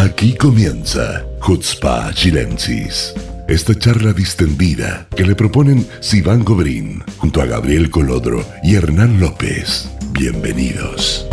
[0.00, 3.12] Aquí comienza Hutzpa Chilensis.
[3.48, 9.90] Esta charla distendida que le proponen Sivan Gobrín junto a Gabriel Colodro y Hernán López.
[10.12, 11.26] Bienvenidos.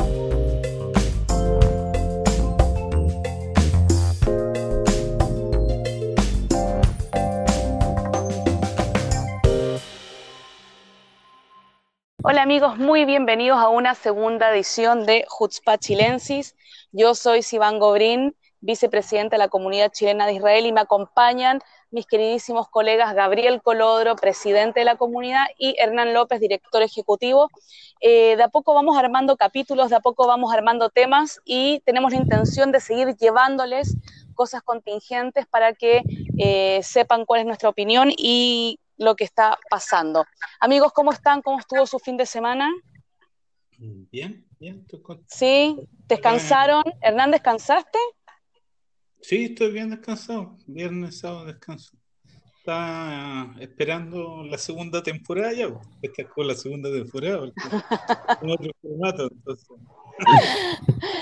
[12.23, 16.55] Hola amigos, muy bienvenidos a una segunda edición de Hutzpa Chilensis.
[16.91, 18.35] Yo soy Sivan Gobrín,
[18.65, 24.15] vicepresidente de la Comunidad Chilena de Israel y me acompañan mis queridísimos colegas Gabriel Colodro,
[24.15, 27.49] presidente de la comunidad, y Hernán López, director ejecutivo.
[28.01, 32.11] Eh, de a poco vamos armando capítulos, de a poco vamos armando temas y tenemos
[32.11, 33.95] la intención de seguir llevándoles
[34.33, 36.01] cosas contingentes para que
[36.37, 40.25] eh, sepan cuál es nuestra opinión y lo que está pasando.
[40.59, 41.41] Amigos, ¿cómo están?
[41.41, 42.69] ¿Cómo estuvo su fin de semana?
[43.77, 44.85] Bien, bien.
[45.27, 46.83] Sí, ¿descansaron?
[47.01, 47.99] Hernán, ¿descansaste?
[49.27, 50.55] Sí, estoy bien descansado.
[50.67, 51.97] Viernes, sábado, descanso.
[52.59, 55.67] Está esperando la segunda temporada ya,
[56.03, 57.53] esta es con la segunda temporada, porque
[58.53, 59.67] otro formato, entonces.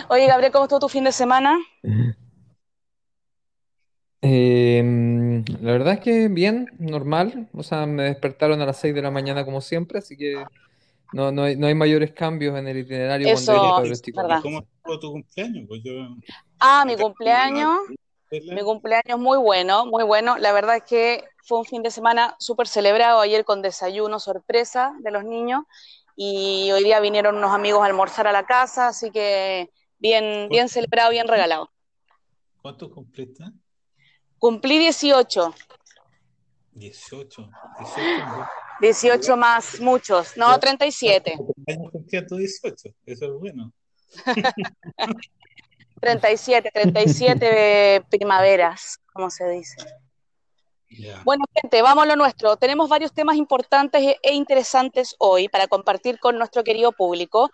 [0.09, 1.57] Oye, Gabriel, ¿cómo estuvo tu fin de semana?
[4.21, 7.47] Eh, la verdad es que bien, normal.
[7.53, 10.43] O sea, me despertaron a las 6 de la mañana como siempre, así que
[11.13, 14.39] no, no, hay, no hay mayores cambios en el itinerario Eso, cuando es verdad.
[14.41, 14.67] ¿Cómo
[14.99, 15.65] tu cumpleaños?
[15.67, 15.93] Pues yo,
[16.59, 17.79] Ah, mi cumpleaños,
[18.31, 20.37] mi cumpleaños muy bueno, muy bueno.
[20.37, 24.93] La verdad es que fue un fin de semana súper celebrado ayer con desayuno sorpresa
[24.99, 25.63] de los niños
[26.15, 30.69] y hoy día vinieron unos amigos a almorzar a la casa, así que bien, bien
[30.69, 31.69] celebrado, bien regalado.
[32.61, 33.43] ¿Cuánto cumpliste?
[34.39, 35.53] Cumplí 18,
[36.71, 37.49] 18.
[37.79, 38.47] 18.
[38.81, 41.35] 18 más muchos, no, 37,
[41.67, 43.71] Años cumplía tu 18, eso es bueno.
[46.01, 49.77] 37, 37 primaveras, como se dice.
[51.23, 52.57] Bueno, gente, vamos a lo nuestro.
[52.57, 57.49] Tenemos varios temas importantes e- e interesantes hoy para compartir con nuestro querido público.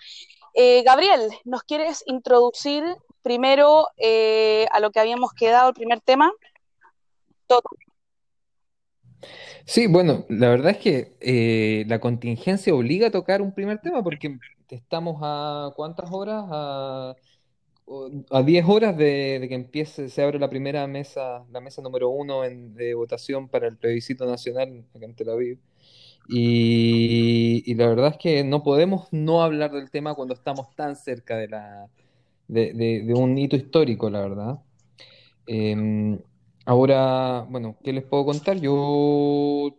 [0.54, 2.84] Eh, Gabriel, ¿nos quieres introducir
[3.22, 6.32] primero eh, a lo que habíamos quedado, el primer tema?
[7.48, 7.62] Todo.
[9.66, 14.04] Sí, bueno, la verdad es que eh, la contingencia obliga a tocar un primer tema
[14.04, 14.38] porque
[14.76, 16.46] estamos a ¿cuántas horas?
[16.50, 17.16] A,
[18.32, 22.10] a 10 horas de, de que empiece, se abre la primera mesa, la mesa número
[22.10, 25.60] uno de votación para el plebiscito nacional acá en Tel.
[26.30, 30.96] Y, y la verdad es que no podemos no hablar del tema cuando estamos tan
[30.96, 31.90] cerca de la,
[32.48, 34.60] de, de- un hito histórico, la verdad.
[35.48, 36.20] Eh,
[36.66, 38.60] ahora, bueno, ¿qué les puedo contar?
[38.60, 39.76] Yo,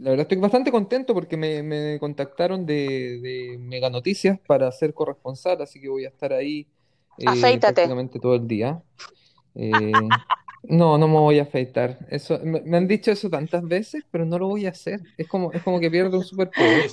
[0.00, 4.94] la verdad, estoy bastante contento porque me, me contactaron de, de Mega Noticias para ser
[4.94, 6.66] corresponsal, así que voy a estar ahí
[7.18, 7.74] eh, Afeítate.
[7.74, 8.82] prácticamente todo el día.
[9.54, 9.92] Eh,
[10.62, 11.98] no, no me voy a afeitar.
[12.08, 15.00] Eso, me, me han dicho eso tantas veces, pero no lo voy a hacer.
[15.18, 16.90] Es como, es como que pierdo un superpoder.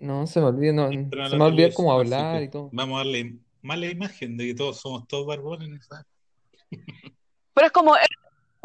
[0.00, 2.68] No, se me olvida, no, se me va a olvidar cómo hablar y todo.
[2.72, 5.86] vamos a darle mala imagen de que todos somos todos barbones.
[5.86, 6.04] ¿sabes?
[7.54, 8.17] Pero es como Earth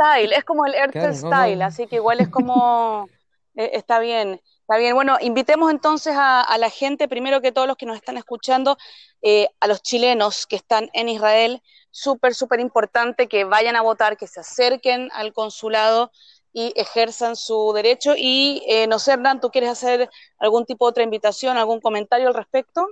[0.04, 1.66] Style, es como el Earth Claro, Style, no.
[1.66, 3.08] así que igual es como,
[3.56, 4.96] eh, está bien, está bien.
[4.96, 8.78] Bueno, invitemos entonces a, a la gente, primero que todos los que nos están escuchando,
[9.22, 14.18] eh, a los chilenos que están en Israel, súper, súper importante que vayan a votar,
[14.18, 16.12] que se acerquen al consulado
[16.52, 18.14] y ejerzan su derecho.
[18.18, 20.10] Y eh, no sé, Hernán, ¿tú quieres hacer
[20.40, 22.86] algún tipo de otra invitación, algún comentario al respecto?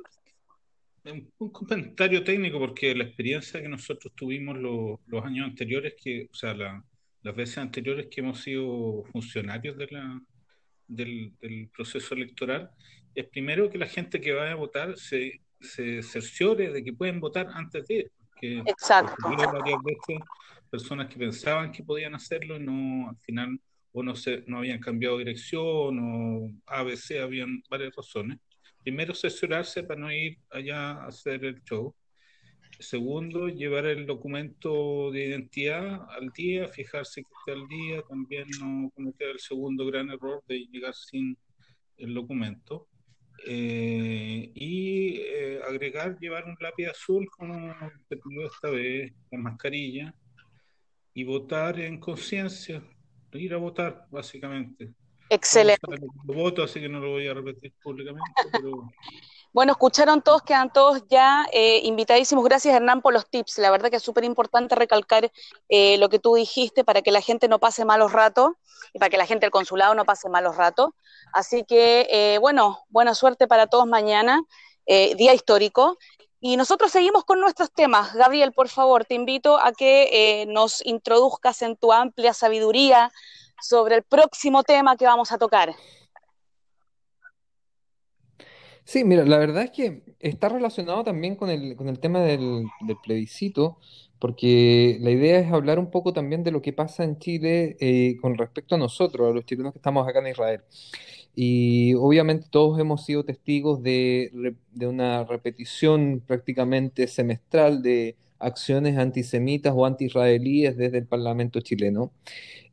[1.04, 6.28] Un, un comentario técnico, porque la experiencia que nosotros tuvimos lo- los años anteriores, que,
[6.32, 6.84] o sea, la-
[7.24, 10.22] las veces anteriores que hemos sido funcionarios de la,
[10.88, 12.70] del, del proceso electoral,
[13.14, 17.20] es primero que la gente que vaya a votar se, se cerciore de que pueden
[17.20, 18.12] votar antes de ir.
[18.40, 19.16] Que Exacto.
[19.24, 20.24] varias veces
[20.70, 23.60] personas que pensaban que podían hacerlo y no, al final,
[23.92, 28.40] o no, se, no habían cambiado de dirección, o ABC, habían varias razones.
[28.82, 31.94] Primero, cerciorarse para no ir allá a hacer el show.
[32.82, 38.90] Segundo, llevar el documento de identidad al día, fijarse que esté al día, también no
[38.96, 41.38] cometer el segundo gran error de llegar sin
[41.98, 42.88] el documento.
[43.46, 47.74] Eh, y eh, agregar, llevar un lápiz azul como
[48.10, 50.16] se pidió esta vez, la mascarilla,
[51.14, 52.84] y votar en conciencia,
[53.34, 54.94] ir a votar, básicamente.
[55.30, 55.82] Excelente.
[56.26, 58.72] Voto, así que no lo voy a repetir públicamente, pero
[59.54, 62.46] Bueno, escucharon todos, quedan todos ya eh, invitadísimos.
[62.46, 63.58] Gracias, Hernán, por los tips.
[63.58, 65.30] La verdad que es súper importante recalcar
[65.68, 68.52] eh, lo que tú dijiste para que la gente no pase malos ratos
[68.94, 70.92] y para que la gente del consulado no pase malos ratos.
[71.34, 74.42] Así que, eh, bueno, buena suerte para todos mañana,
[74.86, 75.98] eh, día histórico.
[76.40, 78.14] Y nosotros seguimos con nuestros temas.
[78.14, 83.12] Gabriel, por favor, te invito a que nos introduzcas en tu amplia sabiduría
[83.62, 85.76] sobre el próximo tema que vamos a tocar.
[88.92, 92.66] Sí, mira, la verdad es que está relacionado también con el, con el tema del,
[93.04, 93.78] plebiscito,
[94.20, 98.18] porque la idea es hablar un poco también de lo que pasa en Chile eh,
[98.22, 100.62] con respecto a nosotros, a los chilenos que estamos acá en Israel.
[101.34, 109.74] Y obviamente todos hemos sido testigos de, de una repetición prácticamente semestral de acciones antisemitas
[109.76, 112.12] o anti-israelíes desde el Parlamento chileno.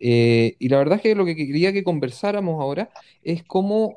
[0.00, 2.90] Eh, y la verdad es que lo que quería que conversáramos ahora
[3.22, 3.96] es cómo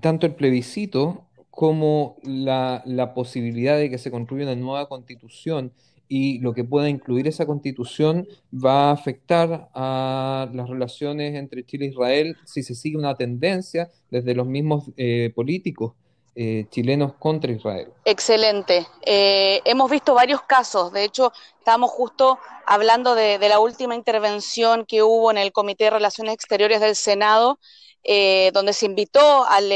[0.00, 5.72] tanto el plebiscito como la, la, posibilidad de que se construya una nueva constitución
[6.08, 11.86] y lo que pueda incluir esa constitución va a afectar a las relaciones entre Chile
[11.86, 15.94] e Israel si se sigue una tendencia desde los mismos eh, políticos
[16.36, 17.92] eh, chilenos contra Israel.
[18.04, 18.84] Excelente.
[19.06, 20.92] Eh, hemos visto varios casos.
[20.92, 25.90] De hecho, estábamos justo hablando de, la última intervención que hubo en el Comité de
[25.90, 27.60] Relaciones Exteriores del Senado,
[28.04, 29.72] eh, donde se invitó al,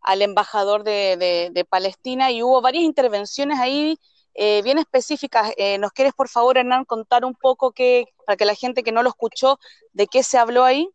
[0.00, 3.98] al embajador de, Palestina y hubo varias intervenciones ahí.
[4.34, 5.52] bien específicas.
[5.78, 9.02] ¿Nos quieres, por favor, Hernán, contar un poco que, para que la gente que no
[9.02, 9.58] lo escuchó,
[9.92, 10.88] de qué se habló ahí?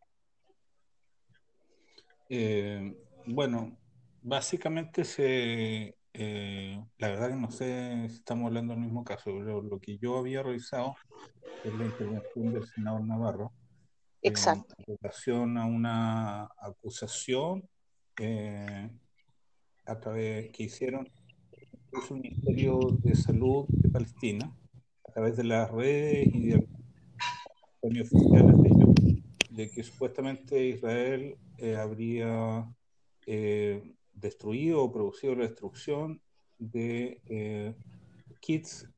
[3.26, 3.78] bueno,
[4.26, 9.62] Básicamente, se, eh, la verdad que no sé si estamos hablando del mismo caso, pero
[9.62, 10.96] lo que yo había revisado
[11.66, 13.52] es la intervención del senador Navarro.
[14.24, 14.76] Exacto.
[14.78, 17.68] En relación a una acusación
[18.20, 18.90] eh,
[19.86, 21.10] a través que hicieron
[21.92, 24.58] el Ministerio de Salud de Palestina
[25.08, 26.68] a través de las redes y de
[27.82, 32.66] oficiales de ellos, de que supuestamente Israel eh, habría
[34.14, 36.22] destruido o producido la destrucción
[36.58, 37.76] de eh,
[38.40, 38.90] kits,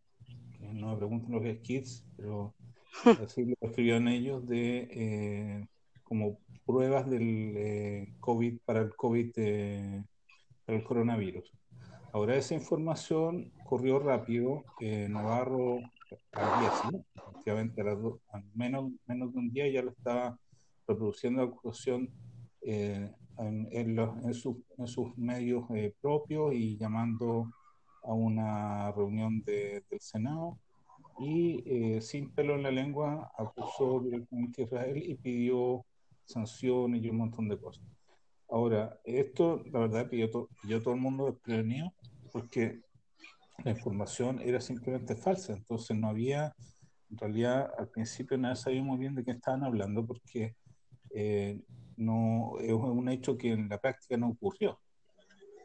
[0.59, 2.53] no me pregunten lo que es kits, pero
[3.25, 5.67] así lo escribían ellos, de eh,
[6.03, 9.31] como pruebas del eh, COVID para el COVID,
[10.65, 11.51] para el coronavirus.
[12.13, 14.63] Ahora esa información corrió rápido,
[15.09, 15.79] Navarro
[16.31, 20.39] al día siguiente, efectivamente al menos, menos de un día ya lo estaba
[20.87, 22.09] reproduciendo la acusación
[23.37, 24.33] en,
[24.85, 27.51] sus medios eh, propios y llamando
[28.03, 30.59] a una reunión del Senado
[31.19, 35.85] y eh, sin pelo en la lengua acusó directamente a Israel y pidió
[36.25, 37.85] sanciones y un montón de cosas.
[38.49, 41.93] Ahora, esto la verdad que yo todo el mundo desprevenido
[42.31, 42.81] porque
[43.63, 46.53] la información era simplemente falsa, entonces no había,
[47.09, 50.55] en realidad al principio nada sabíamos bien de qué estaban hablando porque
[51.11, 51.61] eh,
[51.95, 54.77] no es un hecho que en la práctica no ocurrió.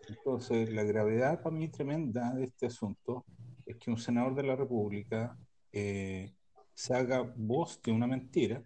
[0.08, 3.24] Entonces, la gravedad para mí tremenda de este asunto
[3.70, 5.36] es que un senador de la República
[5.72, 6.32] eh,
[6.74, 8.62] se haga voz de una mentira,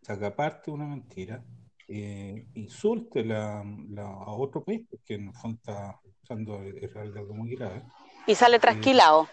[0.00, 1.44] se haga parte de una mentira,
[1.88, 7.82] eh, insulte la, a otro país, porque en el fondo está usando algo muy grave.
[8.26, 9.28] Y sale trasquilado.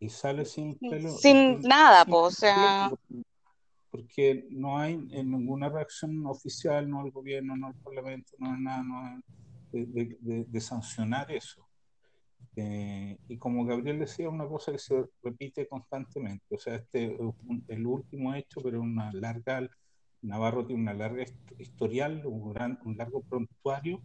[0.00, 1.10] y sale sin pelo.
[1.10, 2.90] Sin, nada, pues, o sea
[3.90, 9.20] porque no hay ninguna reacción oficial, no al gobierno, no al parlamento, no hay nada
[9.72, 11.67] de, sancionar eso.
[12.60, 17.20] Eh, y como Gabriel decía, una cosa que se repite constantemente, o sea, este es
[17.68, 19.68] el último hecho, pero una larga,
[20.22, 21.24] Navarro tiene una larga
[21.56, 24.02] historial, un, gran, un largo prontuario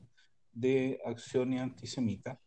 [0.52, 2.38] de acciones antisemitas.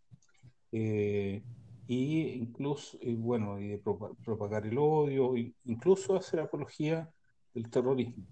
[0.71, 1.43] Eh,
[1.89, 5.35] y incluso, y bueno, y de propagar el odio,
[5.65, 7.11] incluso hacer apología
[7.55, 8.27] el terrorismo.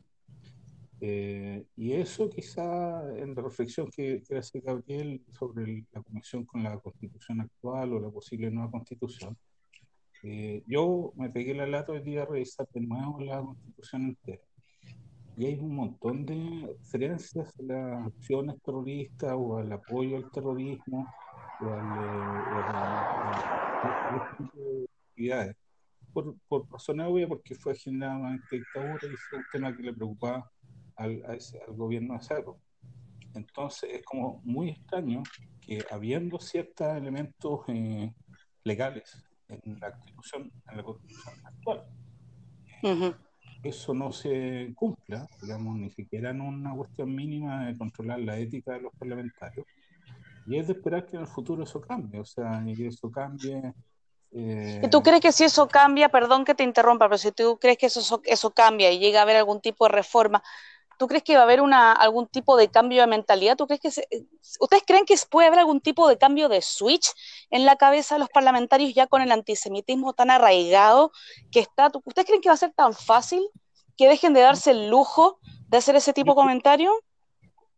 [1.07, 6.63] Eh, y eso quizá en la reflexión que, que hace Gabriel sobre la conexión con
[6.63, 9.37] la constitución actual o la posible nueva constitución,
[10.23, 14.43] eh, yo me pegué la lata hoy día a revisar de nuevo la constitución entera.
[15.37, 21.07] Y hay un montón de referencias a las acciones terroristas o al apoyo al terrorismo
[21.61, 24.27] o, al, eh, a,
[25.11, 25.55] actividades
[26.15, 30.51] por, por razones obvias, porque fue generalmente dictadura y fue un tema que le preocupaba
[30.97, 32.37] al, al gobierno de esa
[33.35, 35.23] Entonces es como muy extraño
[35.61, 38.13] que habiendo ciertos elementos eh,
[38.65, 41.85] legales en la constitución, en la constitución actual,
[43.63, 48.73] eso no se cumpla, digamos, ni siquiera en una cuestión mínima de controlar la ética
[48.73, 49.67] de los parlamentarios.
[50.47, 53.11] Y es de esperar que en el futuro eso cambie, o sea, y que eso
[53.11, 53.73] cambie
[54.37, 57.79] ¿Y tú crees que si eso cambia, perdón que te interrumpa, pero si tú crees
[57.79, 60.43] que eso, eso cambia y llega a haber algún tipo de reforma,
[60.99, 63.57] ¿Tú crees que va a haber una, algún tipo de cambio de mentalidad?
[63.57, 63.89] ¿Tú crees que
[64.61, 67.07] ¿Ustedes creen que puede haber algún tipo de cambio de switch
[67.51, 71.13] en la cabeza de los parlamentarios ya con el antisemitismo tan arraigado
[71.51, 71.91] que está?
[72.05, 73.43] ¿Ustedes creen que va a ser tan fácil
[73.97, 76.93] que dejen de darse el lujo de hacer ese tipo de comentario?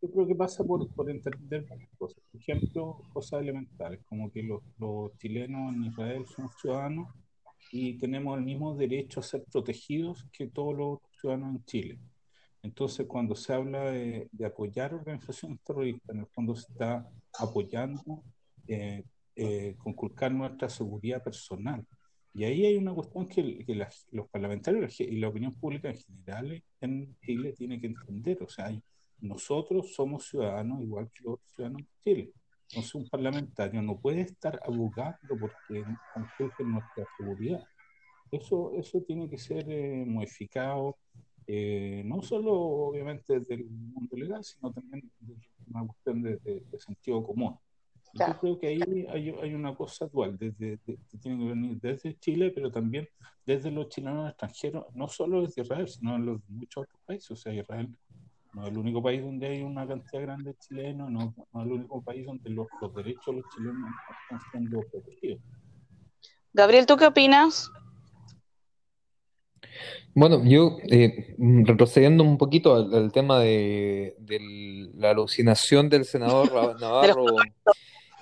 [0.02, 1.66] Yo creo que pasa por, entender
[1.99, 2.23] cosas.
[2.30, 7.08] Por ejemplo, cosas elementales, como que los, los chilenos en Israel son ciudadanos
[7.73, 11.99] y tenemos el mismo derecho a ser protegidos que todos los ciudadanos en Chile.
[12.66, 17.08] Entonces, cuando se habla de, apoyar organizaciones terroristas, en el fondo se está
[17.38, 18.25] apoyando
[18.66, 19.04] eh,
[19.37, 21.87] eh, conculcar nuestra seguridad personal.
[22.35, 23.64] Y ahí hay una cuestión que,
[24.11, 28.42] los parlamentarios y la opinión pública en general en Chile tiene que entender.
[28.42, 28.76] O sea,
[29.20, 32.32] nosotros somos ciudadanos igual que los ciudadanos de Chile.
[32.68, 37.62] Entonces, un parlamentario no puede estar abogando porque conculque nuestra seguridad.
[38.32, 40.96] Eso, eso tiene que ser eh, modificado
[41.46, 45.10] eh, no solo obviamente desde el mundo legal, sino también
[45.68, 47.56] una cuestión de, sentido común.
[48.14, 52.18] Yo creo que ahí hay, hay, una cosa dual, desde, que tiene que venir desde
[52.18, 53.06] Chile, pero también
[53.44, 57.30] desde los chilenos extranjeros, no solo desde Israel, sino en los, muchos otros países.
[57.30, 57.94] O sea, Israel
[58.54, 61.66] no es el único país donde hay una cantidad grande de chilenos, no, no es
[61.66, 63.90] el único país donde los, los derechos de los chilenos
[64.22, 65.42] están siendo protegidos.
[66.54, 67.70] Gabriel, ¿tú qué opinas?
[70.14, 74.14] Bueno, yo eh, retrocediendo un poquito al, tema de,
[74.94, 77.26] la alucinación del senador Navarro,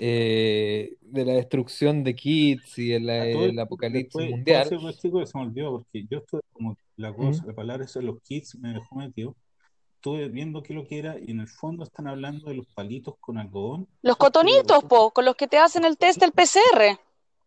[0.01, 4.69] eh, de la destrucción de kits y el, apocalipsis mundial.
[4.69, 8.73] se me olvidó, porque yo estoy como la cosa, la palabra de los kits me
[8.73, 9.37] dejó metido.
[9.95, 13.15] Estuve viendo qué lo que era y en el fondo están hablando de los palitos
[13.21, 13.89] con algodón.
[14.03, 16.99] Los cotonitos, po, con los que te hacen el test del PCR.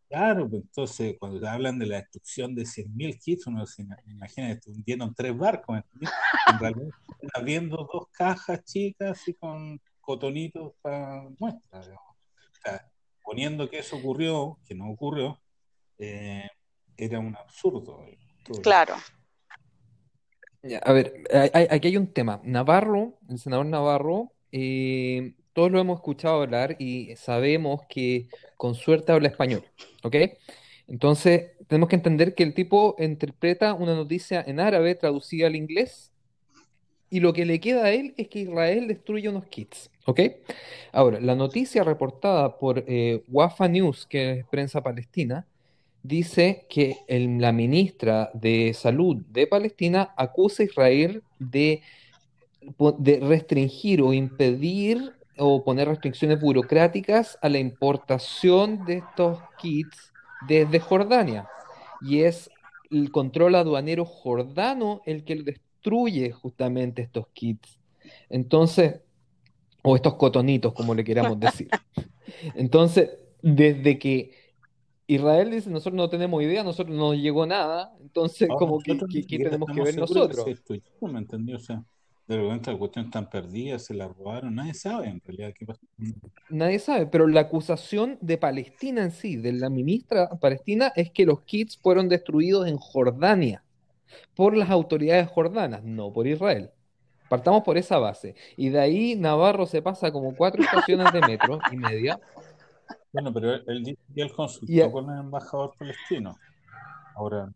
[0.09, 4.97] Claro, pues entonces cuando hablan de la destrucción de 100.000 kits, uno se imagina que
[5.15, 11.81] tres barcos, En realidad están abriendo dos cajas chicas y con cotonitos para muestra.
[11.81, 11.83] O
[12.63, 12.89] sea,
[13.21, 15.41] poniendo que eso ocurrió, que no ocurrió,
[15.97, 16.47] eh,
[16.95, 18.05] era un absurdo.
[18.63, 18.95] Claro.
[20.83, 21.23] a ver,
[21.69, 22.39] aquí hay un tema.
[22.45, 29.11] Navarro, el senador Navarro, eh, todos lo hemos escuchado hablar y sabemos que con suerte
[29.11, 29.63] habla español,
[30.03, 30.15] ¿ok?
[30.87, 36.11] Entonces, tenemos que entender que el tipo interpreta una noticia en árabe traducida al inglés
[37.09, 40.19] y lo que le queda a él es que Israel destruye unos kits, ¿ok?
[40.91, 45.47] Ahora, la noticia reportada por eh, Wafa News, que es prensa palestina,
[46.03, 51.81] dice que la ministra de Salud de Palestina acusa a Israel de,
[52.99, 60.13] de restringir o impedir o poner restricciones burocráticas a la importación de estos kits
[60.47, 61.47] desde Jordania.
[62.01, 62.49] Y es
[62.89, 67.79] el control aduanero jordano el que destruye justamente estos kits.
[68.29, 69.01] Entonces,
[69.83, 71.69] o estos cotonitos, como le queramos decir.
[72.55, 74.31] Entonces, desde que
[75.07, 79.37] Israel dice, nosotros no tenemos idea, nosotros no nos llegó nada, entonces, como que, ¿qué
[79.39, 80.45] tenemos que ver nosotros?
[80.99, 81.85] no me o sea,
[82.27, 85.79] de repente la cuestión están perdida, se la robaron, nadie sabe en realidad qué pasó.
[86.49, 91.25] Nadie sabe, pero la acusación de Palestina en sí, de la ministra palestina, es que
[91.25, 93.63] los kits fueron destruidos en Jordania
[94.35, 96.71] por las autoridades jordanas, no por Israel.
[97.29, 98.35] Partamos por esa base.
[98.55, 102.19] Y de ahí Navarro se pasa como cuatro estaciones de metro y media.
[103.11, 106.37] Bueno, pero él dice que él consultó con el embajador palestino.
[107.15, 107.49] Ahora,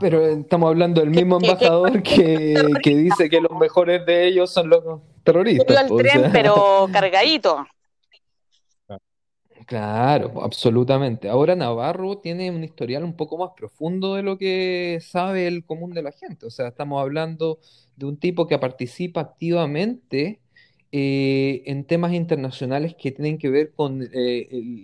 [0.00, 2.54] pero estamos hablando del mismo embajador que,
[2.84, 5.86] dice que los mejores de ellos son los terroristas.
[5.96, 7.66] tren, pero cargadito.
[9.64, 11.28] Claro, absolutamente.
[11.28, 15.92] Ahora Navarro tiene un historial un poco más profundo de lo que sabe el común
[15.92, 16.44] de la gente.
[16.46, 17.58] O sea, estamos hablando
[17.96, 20.41] de un tipo que participa activamente
[20.94, 24.82] eh, en temas internacionales que tienen que ver con eh,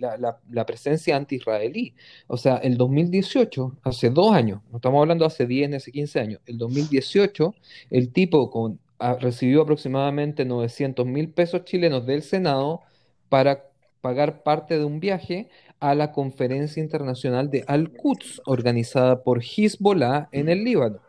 [0.49, 1.93] la, presencia anti-israelí.
[2.25, 6.19] O sea, el 2018, hace dos años, no estamos hablando hace 10 ni hace 15
[6.19, 7.53] años, el 2018,
[7.91, 8.79] el tipo
[9.19, 12.81] recibió aproximadamente 900 mil pesos chilenos del Senado
[13.29, 13.69] para
[14.01, 15.47] pagar parte de un viaje
[15.79, 21.01] a la conferencia internacional de Al-Quds, organizada por Hezbollah en el Líbano.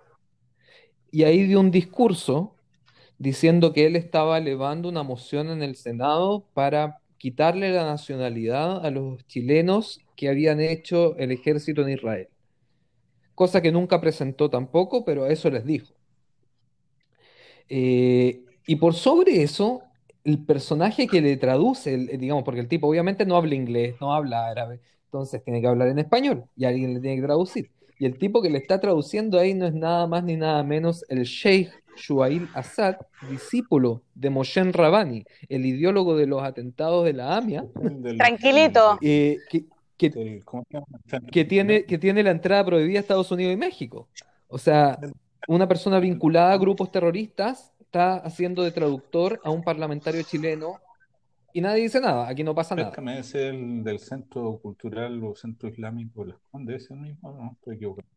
[1.11, 2.55] Y ahí dio un discurso
[3.21, 8.91] diciendo que él estaba elevando una moción en el Senado para quitarle la nacionalidad a
[8.91, 12.29] los chilenos que habían hecho el ejército en Israel.
[13.35, 15.93] Cosa que nunca presentó tampoco, pero eso les dijo.
[17.69, 19.83] Eh, y por sobre eso,
[20.25, 24.49] el personaje que le traduce, digamos, porque el tipo obviamente no habla inglés, no habla
[24.49, 27.71] árabe, entonces tiene que hablar en español y alguien le tiene que traducir.
[27.99, 31.05] Y el tipo que le está traduciendo ahí no es nada más ni nada menos
[31.11, 31.71] el Sheikh
[32.01, 32.97] Shuail Assad,
[33.29, 37.65] discípulo de Moshe Rabani, el ideólogo de los atentados de la AMIA.
[38.17, 38.99] Tranquilito.
[39.03, 39.67] Eh, que,
[41.31, 44.09] que, tiene, que tiene la entrada prohibida a Estados Unidos y México.
[44.49, 44.99] O sea,
[45.47, 50.77] una persona vinculada a grupos terroristas está haciendo de traductor a un parlamentario chileno
[51.53, 52.93] y nadie dice nada, aquí no pasa nada.
[53.19, 57.33] Es el del Centro Cultural o Centro Islámico Las Condes, ¿es el mismo?
[57.33, 58.09] No, estoy equivocado.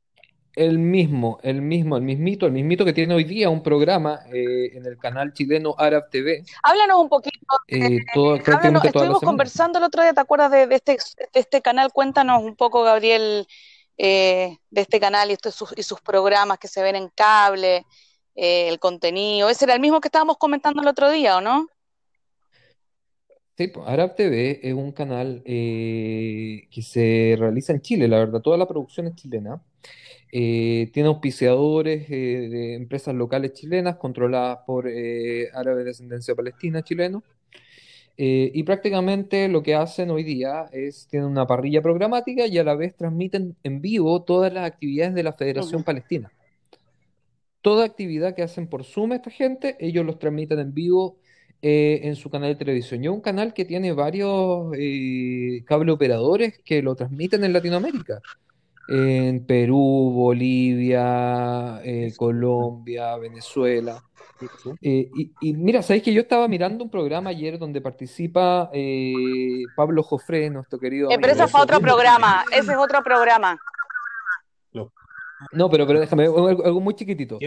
[0.55, 4.69] El mismo, el mismo, el mismito, el mismito que tiene hoy día un programa eh,
[4.73, 6.45] en el canal chileno Arab TV.
[6.61, 7.37] Háblanos un poquito.
[7.67, 11.91] Eh, todo, estuvimos conversando el otro día, ¿te acuerdas de, este, de este canal?
[11.91, 13.47] Cuéntanos un poco, Gabriel,
[13.97, 17.85] eh, de este canal y, sus, y sus programas que se ven en cable,
[18.35, 19.49] el contenido.
[19.49, 21.67] Ese era el mismo que estábamos comentando el otro día, ¿o no?
[23.55, 28.57] Sí, pues, Arab TV es un canal que se realiza en Chile, la verdad, toda
[28.57, 29.61] la producción es chilena.
[30.35, 36.81] Eh, tiene auspiciadores eh, de empresas locales chilenas controladas por eh, árabes de descendencia palestina
[36.81, 37.21] chilenos.
[38.17, 42.73] y prácticamente lo que hacen hoy día es, tienen una parrilla programática y a la
[42.73, 46.31] vez transmiten en vivo todas las actividades de la Federación Palestina.
[47.61, 51.17] Toda actividad que hacen por Zoom esta gente, ellos los transmiten en vivo
[51.63, 53.03] en su canal de televisión.
[53.03, 54.71] Y es un canal que tiene varios
[55.65, 58.21] cable operadores que lo transmiten en Latinoamérica
[58.87, 64.03] en Perú, Bolivia, eh, Colombia, Venezuela.
[64.81, 70.03] Eh, y, mira, sabéis que yo estaba mirando un programa ayer donde participa eh, Pablo
[70.03, 71.09] Jofré, nuestro querido.
[71.09, 73.57] pero ese fue otro programa, ese es otro programa.
[75.51, 77.37] No, pero, pero déjame, algo muy chiquitito.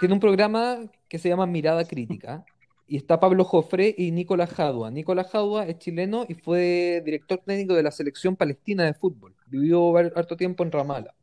[0.00, 0.78] tiene un programa
[1.08, 2.42] que se llama Mirada Crítica
[2.88, 4.90] y está Pablo Jofré y Nicolás Jadua.
[4.90, 9.34] Nicolás Jadua es chileno y fue director técnico de la selección palestina de fútbol.
[9.46, 11.14] Vivió harto tiempo en Ramallah.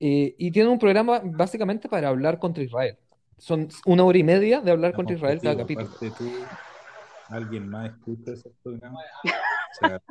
[0.00, 2.98] Eh, y tiene un programa básicamente para hablar contra Israel.
[3.38, 5.88] Son una hora y media de hablar contra Israel cada capítulo.
[7.28, 8.98] ¿Alguien más escucha ese programa?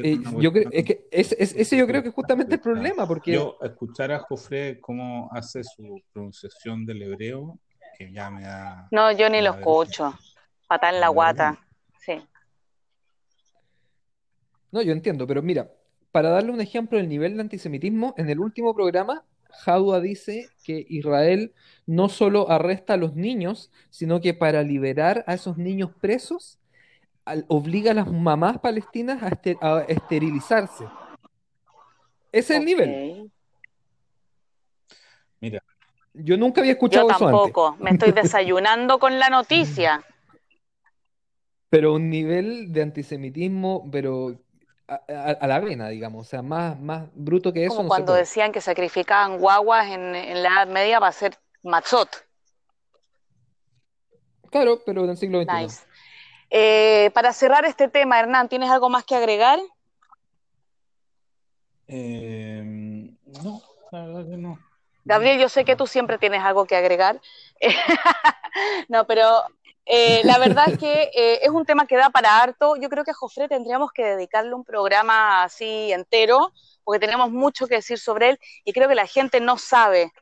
[0.00, 3.32] Eh, yo creo, es que ese yo creo que es justamente el problema, porque...
[3.32, 7.58] Yo escuchar a Jofré cómo hace su pronunciación del hebreo
[8.90, 10.16] no, yo ni lo escucho.
[10.66, 11.58] Pata en la guata.
[11.98, 12.22] Sí.
[14.70, 15.70] No, yo entiendo, pero mira,
[16.12, 20.86] para darle un ejemplo del nivel de antisemitismo, en el último programa, Jadua dice que
[20.88, 21.54] Israel
[21.86, 26.58] no solo arresta a los niños, sino que para liberar a esos niños presos,
[27.48, 30.84] obliga a las mamás palestinas a, esterilizarse.
[32.30, 33.30] Ese es el nivel.
[35.40, 35.62] Mira,
[36.14, 40.04] yo nunca había escuchado Yo tampoco, me estoy desayunando con la noticia.
[41.70, 44.38] Pero un nivel de antisemitismo, pero
[44.88, 47.76] a, la vena, digamos, o sea, más, más bruto que eso.
[47.76, 52.08] Como cuando decían que sacrificaban guaguas en, la Edad Media para hacer matzot.
[54.50, 55.80] Claro, pero en el siglo XXI.
[56.50, 59.58] Eh, para cerrar este tema, Hernán, ¿tienes algo más que agregar?
[61.86, 64.58] Eh, no, la verdad que no.
[65.08, 67.18] Gabriel, yo sé que tú siempre tienes algo que agregar.
[68.88, 69.42] no, pero
[69.86, 72.76] eh, la verdad es que eh, es un tema que da para harto.
[72.76, 76.52] Yo creo que a Jofre tendríamos que dedicarle un programa así entero,
[76.84, 80.12] porque tenemos mucho que decir sobre él y creo que la gente no sabe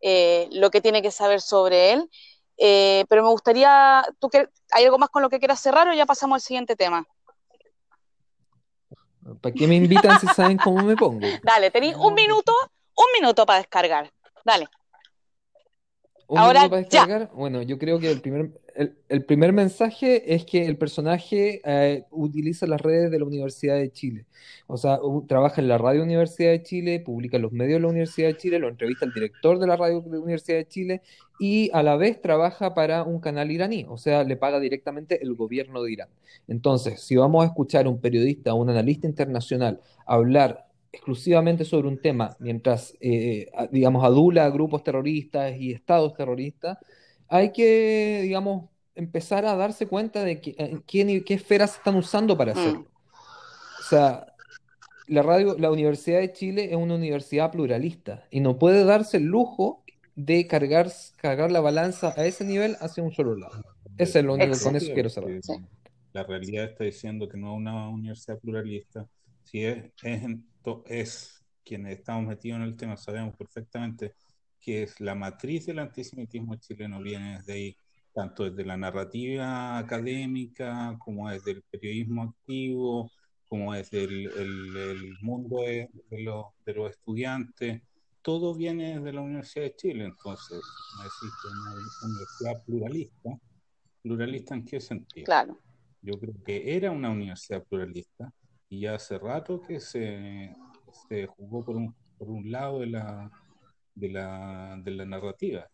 [0.00, 2.10] eh, lo que tiene que saber sobre él.
[3.08, 4.28] pero me gustaría, ¿tú
[4.72, 7.06] ¿hay algo más con lo que quieras cerrar o ya pasamos al siguiente tema?
[9.40, 11.20] ¿Para qué me invitan si saben cómo me pongo?
[11.44, 12.52] Dale, tenéis un minuto,
[12.96, 14.10] un minuto para descargar.
[14.44, 14.66] Dale.
[16.28, 17.30] Ahora ya.
[17.34, 18.50] Bueno, yo creo que el primer,
[19.08, 23.90] el, primer mensaje es que el personaje eh, utiliza las redes de la Universidad de
[23.92, 24.26] Chile.
[24.66, 27.88] O sea, trabaja en la Radio Universidad de Chile, publica en los medios de la
[27.88, 31.02] Universidad de Chile, lo entrevista el director de la Radio de la Universidad de Chile
[31.38, 33.84] y a la vez trabaja para un canal iraní.
[33.88, 36.08] O sea, le paga directamente el gobierno de Irán.
[36.48, 41.88] Entonces, si vamos a escuchar a un periodista, a un analista internacional hablar exclusivamente sobre
[41.88, 46.78] un tema, mientras, eh, digamos, adula a grupos terroristas y estados terroristas,
[47.28, 51.96] hay que, digamos, empezar a darse cuenta de que, en qué, qué esferas se están
[51.96, 52.80] usando para hacerlo.
[52.80, 52.86] Mm.
[53.80, 54.26] O sea,
[55.08, 59.24] la radio, la Universidad de Chile es una universidad pluralista y no puede darse el
[59.24, 59.82] lujo
[60.14, 63.62] de cargar, cargar la balanza a ese nivel hacia un solo lado.
[63.96, 65.30] Ese es lo único, con eso quiero cerrar.
[66.12, 69.06] La realidad está diciendo que no es una universidad pluralista,
[69.44, 70.22] si es, es
[70.86, 74.14] es, quienes estamos metidos en el tema, sabemos perfectamente
[74.62, 77.76] que es la matriz del antisemitismo chileno, viene desde ahí,
[78.14, 83.10] tanto desde la narrativa académica, como desde el periodismo activo,
[83.48, 87.82] como desde el, el, mundo de, los, de, los, estudiantes.
[88.22, 91.74] todo viene de la Universidad de Chile, entonces es una
[92.08, 93.30] universidad pluralista.
[94.00, 95.24] ¿Pluralista en qué sentido?
[95.24, 95.58] Claro.
[96.02, 98.32] Yo creo que era una universidad pluralista
[98.72, 100.50] y ya hace rato que se,
[101.06, 103.30] se jugó por un, por un lado de la,
[103.94, 105.68] de la, de la narrativa.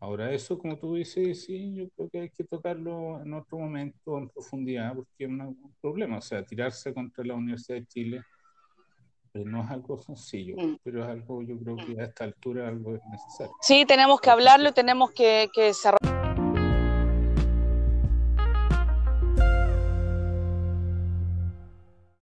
[0.00, 4.18] Ahora eso, como tú dices, sí, yo creo que hay que tocarlo en otro momento,
[4.18, 6.18] en profundidad, porque es un problema.
[6.18, 8.22] O sea, tirarse contra la Universidad de Chile
[9.32, 10.76] eh, no es algo sencillo, mm.
[10.82, 13.54] pero es algo, yo creo que a esta altura algo es necesario.
[13.62, 16.29] Sí, tenemos que hablarlo tenemos que, que desarrollar.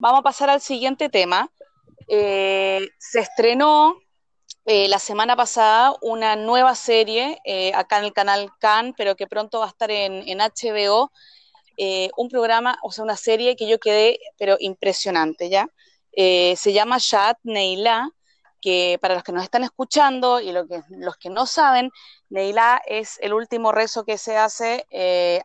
[0.04, 1.50] Vamos a pasar al siguiente tema.
[2.10, 3.96] Eh, se estrenó
[4.66, 9.28] eh, la semana pasada una nueva serie eh, acá en el canal Can, pero que
[9.28, 11.10] pronto va a estar en, HBO,
[12.18, 15.70] un programa, o sea, una serie que yo quedé, pero impresionante, ¿ya?
[16.12, 18.10] se llama Shad Neila,
[18.60, 21.92] que para los que nos están escuchando y los que no saben,
[22.30, 24.86] Neila es el último rezo que se hace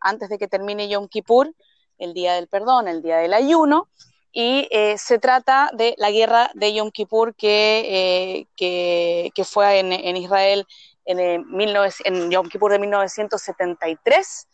[0.01, 1.55] antes de que termine Yom Kippur,
[1.99, 3.89] el día del perdón, el día del ayuno,
[4.33, 10.17] y eh, se trata de la guerra de Yom Kippur que, eh, que, fue en,
[10.17, 10.67] Israel
[11.05, 14.49] en, Yom Kippur de 1973,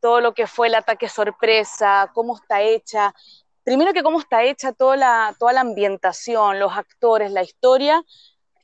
[0.00, 3.14] todo lo que fue el ataque sorpresa, cómo está hecha,
[3.64, 8.02] primero que cómo está hecha toda toda la ambientación, los actores, la historia,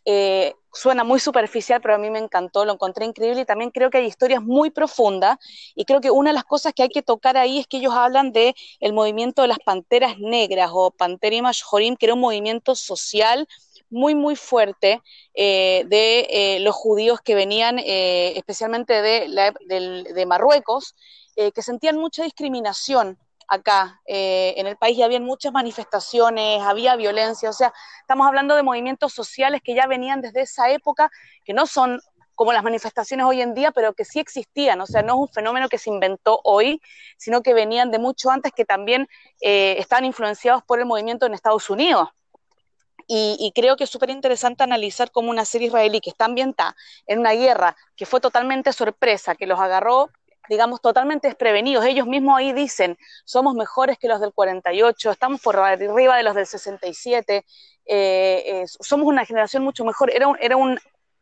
[0.05, 3.91] eh, suena muy superficial, pero a mí me encantó, lo encontré increíble y también creo
[3.91, 5.39] que hay historias muy profundas
[5.75, 7.95] y creo que una de las cosas que hay que tocar ahí es que ellos
[7.95, 12.75] hablan de el movimiento de las panteras negras o Panterim Jorim, que era un movimiento
[12.75, 13.47] social
[13.89, 15.01] muy, muy fuerte
[15.35, 19.53] eh, de eh, los judíos que venían especialmente de,
[20.13, 20.95] de Marruecos,
[21.37, 27.51] que sentían mucha discriminación acá eh, en el país y había muchas manifestaciones, había violencia,
[27.51, 31.11] o sea, estamos hablando de movimientos sociales que ya venían desde esa época,
[31.45, 32.01] que no son
[32.35, 35.29] como las manifestaciones hoy en día, pero que sí existían, o sea, no es un
[35.29, 36.81] fenómeno que se inventó hoy,
[37.17, 39.09] sino que venían de mucho antes, que también
[39.41, 42.09] eh, estaban influenciados por el movimiento en Estados Unidos.
[43.07, 46.75] Y, y, creo que es súper interesante analizar cómo una serie israelí que está ambientada
[47.07, 50.09] en una guerra que fue totalmente sorpresa, que los agarró
[50.49, 51.85] digamos, totalmente desprevenidos.
[51.85, 56.35] Ellos mismos ahí dicen, somos mejores que los del 48, estamos por arriba de los
[56.35, 57.45] del 67,
[57.87, 60.11] eh, eh, somos una generación mucho mejor.
[60.11, 60.79] Era un, era un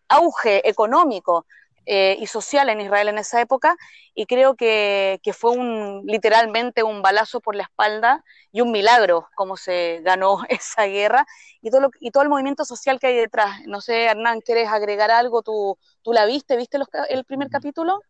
[0.08, 1.46] auge económico
[1.86, 3.76] eh, y social en Israel en esa época
[4.14, 9.28] y creo que, que, fue un, literalmente un balazo por la espalda y un milagro
[9.34, 11.26] cómo se ganó esa guerra
[11.60, 13.60] y todo, y todo el movimiento social que hay detrás.
[13.66, 15.42] No sé, Hernán, ¿quieres agregar algo?
[15.42, 16.56] ¿Tú, tú la viste?
[16.56, 18.00] ¿Viste los, el primer capítulo?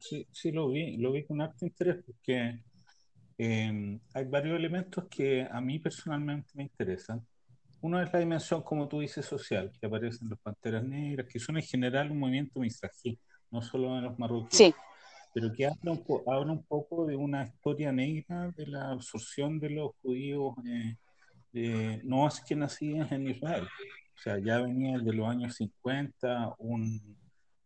[0.00, 2.62] Sí, sí lo vi, lo vi con harto interés porque
[3.36, 7.26] em, hay varios elementos que a mí personalmente me interesan.
[7.80, 11.56] Uno es la dimensión, como tú dices, social, que aparecen los Panteras Negras, que son
[11.56, 13.18] en general un movimiento misrají,
[13.50, 14.74] no solo de los marroquíes,
[15.32, 19.70] pero que habla un, habla un, poco de una historia negra de la absorción de
[19.70, 20.54] los judíos
[21.52, 23.64] eh, no es que nacían en Israel.
[23.64, 27.16] O sea, ya venía de los años 50 un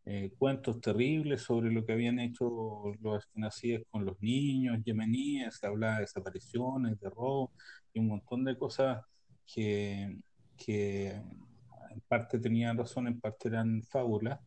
[0.05, 5.67] eh, cuentos terribles sobre lo que habían hecho los askenazíes con los niños yemeníes, se
[5.67, 7.53] hablaba de desapariciones, de robo
[7.93, 9.05] y un montón de cosas
[9.47, 10.17] que,
[10.57, 14.41] que en parte tenían razón, en parte eran fábulas.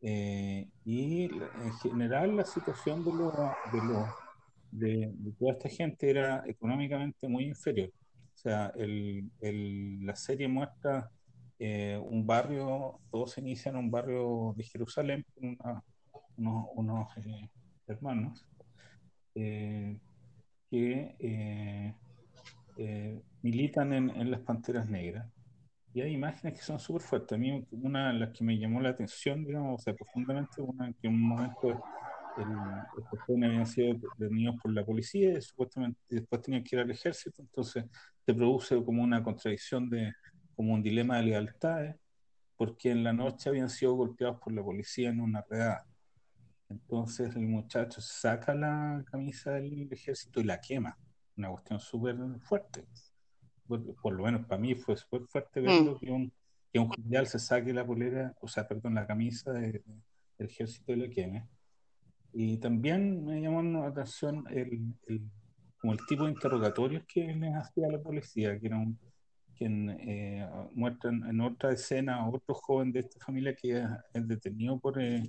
[0.00, 3.30] Eh, y en general la situación de, lo,
[3.72, 4.06] de, lo,
[4.70, 7.90] de, toda esta gente era económicamente muy inferior.
[8.34, 11.10] O sea, el, el, la serie muestra
[11.58, 15.24] eh, un barrio, todo se inicia en un barrio de Jerusalén,
[16.36, 17.50] unos, unos eh,
[17.88, 18.46] hermanos
[19.34, 19.98] eh,
[20.70, 21.94] que
[23.42, 25.28] militan en, en, las Panteras Negras.
[25.94, 27.32] Y hay imágenes que son súper fuertes.
[27.32, 30.92] A mí una de las que me llamó la atención, digamos, o sea, profundamente, una
[30.92, 31.82] que en un momento
[32.96, 36.90] estos jóvenes habían sido detenidos por la policía y supuestamente después tenían que ir al
[36.90, 37.84] ejército, entonces
[38.24, 40.12] se produce como una contradicción de,
[40.58, 41.94] como un dilema de lealtades,
[42.56, 45.86] porque en la noche habían sido golpeados por la policía en una redada.
[46.68, 50.98] Entonces el muchacho saca la camisa del ejército y la quema.
[51.36, 52.88] Una cuestión súper fuerte.
[53.68, 55.98] Por, lo menos para mí fue súper fuerte verlo mm.
[56.00, 56.32] que, un,
[56.72, 59.84] que un general se saque la polera, o sea, perdón, la camisa del
[60.38, 61.48] ejército y la queme.
[62.32, 65.22] Y también me llamó la atención el, el,
[65.80, 68.98] como el tipo de interrogatorios que les hacía la policía, que era un,
[69.58, 74.78] quien eh, muestran en otra escena a otro joven de esta familia que es, detenido
[74.78, 75.22] por, eh,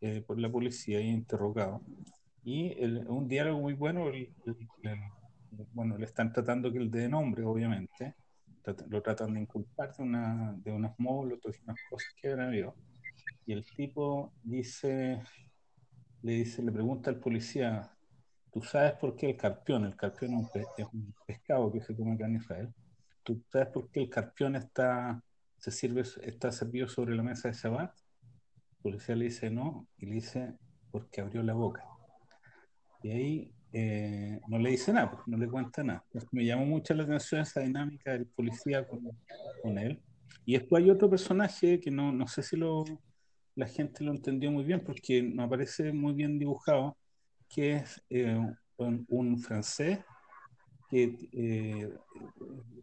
[0.00, 1.80] eh, por la policía y interrogado.
[2.44, 4.10] Y un diálogo muy bueno,
[5.72, 8.14] bueno, le están tratando que el de nombre, obviamente,
[8.88, 12.74] lo tratan de inculpar de, una, de unas y unas cosas que habido.
[13.46, 15.22] Y el tipo dice,
[16.22, 17.90] le dice, le pregunta al policía,
[18.52, 19.84] ¿tú sabes por qué el carpión?
[19.84, 22.74] El carpión es un, pescado que se come acá en Israel.
[23.24, 25.20] ¿Tú sabes por qué el carpión está,
[25.56, 27.90] se sirve, está servido sobre la mesa de Shabbat?
[27.90, 30.54] El policía le dice no, y le dice,
[30.90, 31.84] porque abrió la boca.
[33.02, 36.04] Y ahí eh, no le dice nada, no le cuenta nada.
[36.30, 39.00] me llamó mucho la atención esa dinámica del policía con,
[39.62, 40.00] con, él.
[40.44, 42.84] Y después hay otro personaje que no, no sé si lo,
[43.54, 46.96] la gente lo entendió muy bien porque me parece muy bien dibujado,
[47.48, 48.38] que es eh,
[48.76, 50.00] un, francés
[50.94, 51.92] que eh,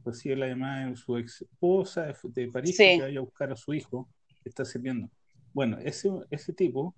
[0.03, 3.73] recibe la llamada de su ex esposa de, París que vaya a buscar a su
[3.73, 4.09] hijo
[4.43, 5.09] que está sirviendo.
[5.53, 6.93] Bueno, ese, ese tipo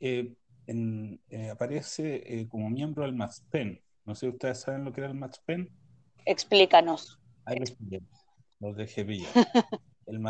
[0.00, 0.34] eh,
[0.66, 3.80] eh, aparece eh, como miembro del MATSPEN.
[4.04, 5.70] No sé si ustedes saben lo que era el MATSPEN.
[6.24, 7.20] Explícanos.
[7.44, 7.58] Ahí
[8.58, 9.30] los dejé pillar.
[10.06, 10.24] El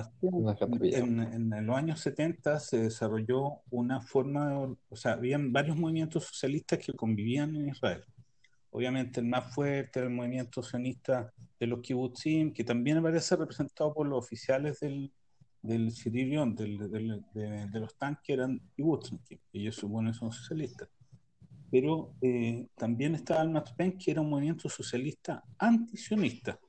[0.95, 6.25] en, en, los años 70 se desarrolló una forma, de, o sea, habían varios movimientos
[6.25, 8.03] socialistas que convivían en Israel.
[8.77, 13.95] Obviamente el más fuerte era el movimiento sionista de los kibbutzim, que también aparece representado
[13.95, 15.11] por los oficiales del,
[15.63, 20.91] del Siririon, del, del, de, los tanques eran que ellos suponen son socialistas.
[21.71, 26.61] Pero eh, también estaba el Matpen, que era un movimiento socialista antisionista,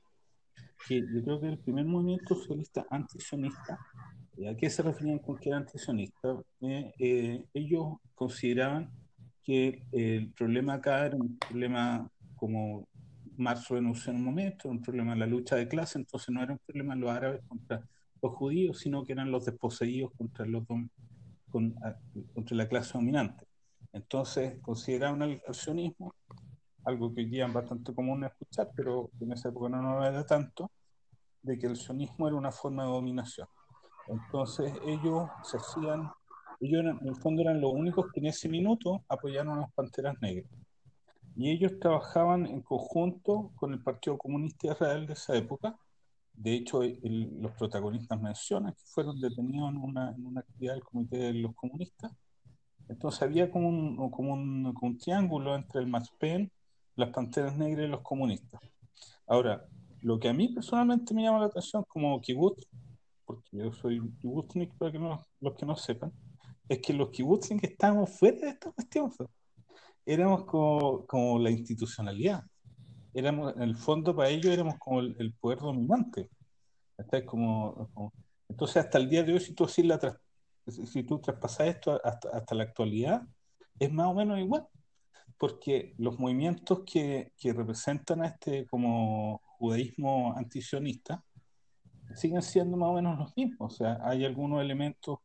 [0.88, 3.78] que yo creo que el primer movimiento socialista antisionista,
[4.50, 6.42] ¿a qué se referían con que era antisionista?
[6.62, 8.94] Eh, eh, ellos consideraban
[9.48, 12.86] que el problema acá era un problema como
[13.38, 16.52] Marzo denunció en un momento, un problema de la lucha de clase, entonces no era
[16.52, 17.82] un problema los árabes contra
[18.22, 20.66] los judíos, sino que eran los desposeídos contra, los
[21.50, 23.46] contra la clase dominante.
[23.94, 26.14] Entonces consideraban el sionismo,
[26.84, 30.26] algo que hoy día es bastante común escuchar, pero en esa época no lo era
[30.26, 30.70] tanto,
[31.42, 33.48] de que el sionismo era una forma de dominación.
[34.10, 36.12] Entonces ellos se hacían,
[36.60, 40.16] ellos en el fondo eran los únicos que en ese minuto apoyaron a las Panteras
[40.22, 40.52] Negras.
[41.36, 45.78] Y ellos trabajaban en conjunto con el Partido Comunista Israel de esa época,
[46.38, 51.18] de hecho, los protagonistas mencionan que fueron detenidos en una, en una, actividad del Comité
[51.18, 52.12] de los Comunistas.
[52.88, 56.52] Entonces había como un, como un, como un triángulo entre el MASPEN,
[56.96, 58.62] las Panteras Negras y los comunistas.
[59.26, 59.66] Ahora,
[60.02, 62.68] lo que a mí personalmente me llama la atención como kibbutz,
[63.26, 66.14] porque yo soy kibbutznik para que no, los que no sepan,
[66.70, 69.12] es que los kibbutznik estábamos fuera de esta cuestión.
[70.06, 72.44] Éramos como, como la institucionalidad
[73.18, 76.30] éramos, en el fondo para ellos éramos como el, poder dominante.
[77.26, 78.12] Como,
[78.48, 80.00] entonces, hasta el día de hoy, si tú, así la
[80.68, 83.22] si tú traspasas esto hasta, hasta, la actualidad,
[83.80, 84.68] es más o menos igual,
[85.38, 91.24] porque los movimientos que, que representan a este como judaísmo antisionista
[92.16, 93.74] siguen siendo más o menos los mismos.
[93.74, 95.20] O sea, hay algunos elementos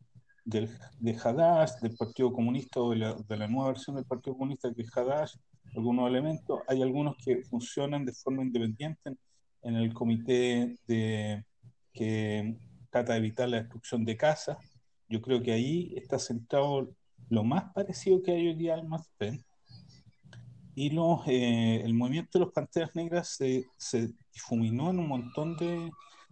[0.44, 4.36] del, de Hadash, del Partido Comunista o de la, de la nueva versión del Partido
[4.36, 5.34] Comunista que es Hadash,
[5.74, 6.60] algunos elementos.
[6.68, 9.14] Hay algunos que funcionan de forma independiente
[9.62, 11.44] en, el comité de,
[11.92, 12.56] que
[12.90, 14.58] trata de evitar la destrucción de casas.
[15.08, 16.94] Yo creo que ahí está centrado
[17.28, 19.42] lo más parecido que hay hoy día al MASPEN.
[20.74, 25.56] Y los, eh, el movimiento de los Panteras Negras se, se difuminó en un montón
[25.56, 25.90] de,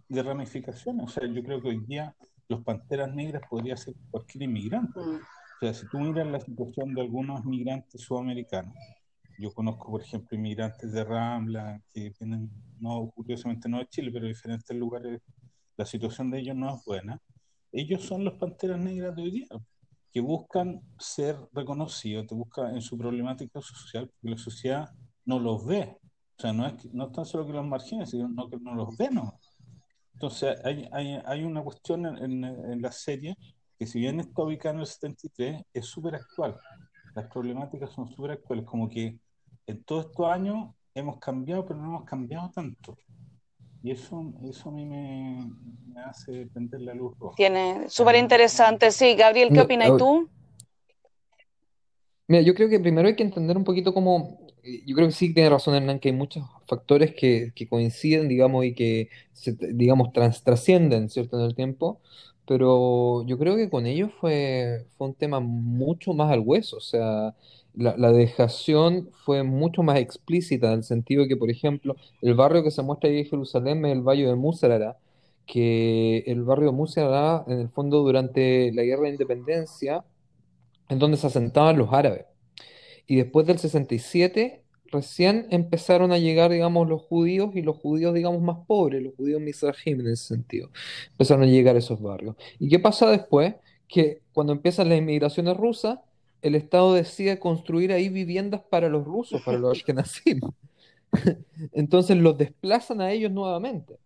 [0.09, 1.05] de, ramificaciones.
[1.05, 2.15] O sea, yo creo que hoy día
[2.51, 4.99] los Panteras Negras podría ser cualquier inmigrante.
[4.99, 5.15] Mm.
[5.15, 8.75] O sea, si tú miras la situación de algunos migrantes sudamericanos,
[9.39, 14.23] yo conozco, por ejemplo, inmigrantes de Rambla que vienen, no, curiosamente no de Chile, pero
[14.23, 15.21] de diferentes lugares,
[15.77, 17.19] la situación de ellos no es buena.
[17.71, 19.47] Ellos son los panteras negras de hoy día,
[20.11, 24.89] que buscan ser reconocidos, te buscan en su problemática social, porque la sociedad
[25.25, 25.97] no los ve.
[26.37, 29.09] O sea, no es, no tan solo que los margines, sino que no los ve,
[29.09, 29.39] ¿no?
[30.21, 33.35] Entonces, hay, hay, hay una cuestión en, en, la serie
[33.79, 36.59] que si bien está ubicada en el 73, es súper actual.
[37.15, 39.17] Las problemáticas son súper actuales, como que
[39.65, 42.95] en todos estos años hemos cambiado, pero no hemos cambiado tanto.
[43.81, 45.49] Y eso, eso a mí me,
[46.05, 47.35] hace prender la luz roja.
[47.35, 49.15] Tiene, súper interesante, sí.
[49.15, 50.29] Gabriel, ¿qué opinas tú?
[52.27, 55.33] Mira, yo creo que primero hay que entender un poquito cómo, yo creo que sí
[55.33, 61.09] tiene razón Hernán, que hay muchos factores que, coinciden, digamos, y que, se, digamos, trascienden,
[61.09, 61.99] ¿cierto?, en el tiempo,
[62.47, 66.81] pero yo creo que con ellos fue, fue un tema mucho más al hueso, o
[66.81, 67.35] sea,
[67.73, 72.63] la, dejación fue mucho más explícita en el sentido de que, por ejemplo, el barrio
[72.63, 74.97] que se muestra ahí en Jerusalén es el barrio de Musarara,
[75.45, 80.03] que el barrio de Musarara, en el fondo, durante la guerra de independencia,
[80.89, 82.25] en donde se asentaban los árabes.
[83.11, 88.41] Y después del 67, recién empezaron a llegar, digamos, los judíos y los judíos, digamos,
[88.41, 90.69] más pobres, los judíos mizrahim en ese sentido.
[91.09, 92.37] Empezaron a llegar a esos barrios.
[92.57, 93.55] ¿Y qué pasa después?
[93.89, 95.99] Que cuando empiezan las inmigraciones rusas,
[96.41, 100.39] el Estado decide construir ahí viviendas para los rusos, para los ashkenazim.
[101.73, 103.97] Entonces los desplazan a ellos nuevamente.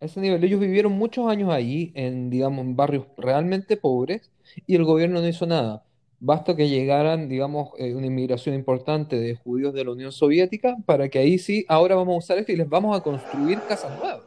[0.00, 4.30] A ese nivel, ellos vivieron muchos años allí, en, digamos, en barrios realmente pobres,
[4.66, 5.85] y el gobierno no hizo nada.
[6.18, 11.08] Basta que llegaran, digamos, eh, una inmigración importante de judíos de la Unión Soviética para
[11.08, 14.22] que ahí sí, ahora vamos a usar esto y les vamos a construir casas nuevas.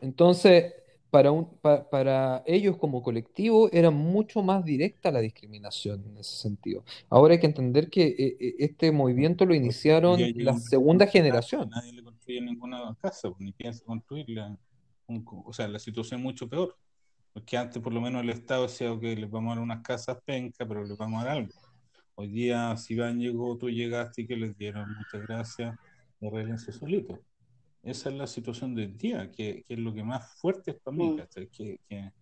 [0.00, 0.72] Entonces,
[1.10, 6.84] para, un, para ellos como colectivo era mucho más directa la discriminación en ese sentido.
[7.08, 11.70] Ahora hay que entender que eh, eh, este movimiento lo iniciaron la segunda generación.
[11.70, 14.58] Nadie le construye ninguna casa, pues, ni piensa construirla.
[15.44, 16.76] O sea, la situación es mucho peor.
[17.36, 20.16] Porque antes por lo menos el Estado decía, que les vamos a dar unas casas
[20.24, 21.52] penca, pero les vamos a dar algo.
[22.14, 25.76] Hoy día, si Iván llegó, tú llegaste y que les dieron muchas gracias,
[26.22, 27.18] arreglense solito.
[27.82, 30.96] Esa es la situación del día, que, que, es lo que más fuerte es para
[30.96, 31.20] mí, mm.
[31.34, 32.12] que, que,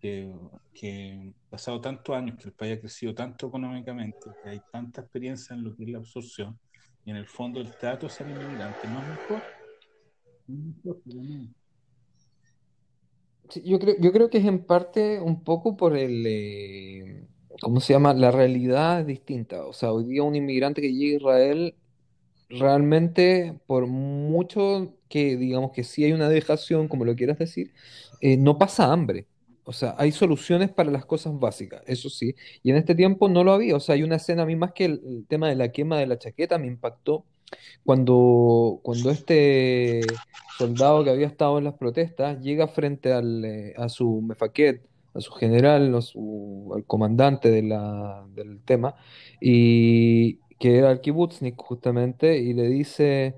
[0.00, 0.34] que,
[0.72, 5.54] que, pasado tantos años, que el país ha crecido tanto económicamente, que hay tanta experiencia
[5.54, 6.58] en lo que es la absorción,
[7.04, 9.42] y en el fondo el trato ser inmigrante no es mejor.
[10.46, 11.54] No es mejor,
[13.64, 17.26] yo creo, yo creo que es en parte un poco por el, eh,
[17.60, 18.14] ¿cómo se llama?
[18.14, 19.66] La realidad es distinta.
[19.66, 21.74] O sea, hoy día un inmigrante que llega a Israel,
[22.48, 27.72] realmente, por mucho que digamos que sí hay una dejación, como lo quieras decir,
[28.20, 29.26] eh, no pasa hambre.
[29.64, 32.34] O sea, hay soluciones para las cosas básicas, eso sí.
[32.62, 33.76] Y en este tiempo no lo había.
[33.76, 36.06] O sea, hay una escena, a mí más que el tema de la quema de
[36.06, 37.24] la chaqueta me impactó
[37.84, 40.00] cuando, cuando este
[40.58, 44.82] soldado que había estado en las protestas llega frente al, eh, a su mefaquet,
[45.14, 48.96] a su general, al comandante de la, del tema,
[49.40, 53.36] y que era el kibutznik justamente, y le dice,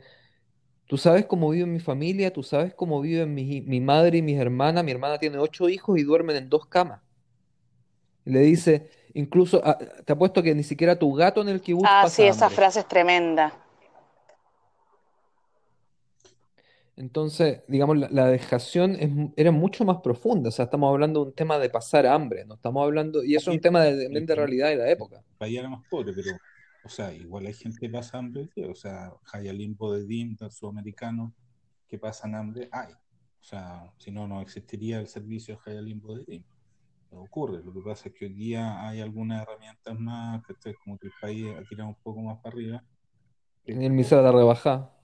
[0.87, 4.39] tú sabes cómo vive mi familia, tú sabes cómo viven mi, mi madre y mis
[4.39, 7.01] hermanas, mi hermana tiene ocho hijos y duermen en dos camas.
[8.25, 11.89] Y le dice, incluso, ah, te apuesto que ni siquiera tu gato en el kibutz
[11.89, 13.53] Ah, sí, esa frase es tremenda.
[16.99, 20.49] Entonces, digamos, la, dejación era mucho más profunda.
[20.49, 23.53] O sea, estamos hablando de un tema de pasar hambre, no estamos hablando, y eso
[23.53, 25.19] es un tema de, de, realidad de la época.
[25.19, 26.37] El país era más pobre, pero,
[26.85, 31.33] o sea, igual hay gente que pasa hambre, o sea, Hayalimbo de Dim, del sudamericano,
[31.87, 32.93] que pasan hambre, hay.
[32.93, 36.45] O sea, si no, no existiría el servicio de Hayalimbo de Dim.
[37.11, 41.07] Ocurre, lo que pasa es que hoy día hay algunas herramientas más, que como que
[41.07, 42.85] el país ha tirado un poco más para arriba.
[43.67, 44.98] En el misal de rebajar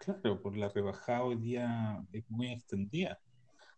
[0.00, 3.20] Claro, por la rebajada hoy día es muy extendida.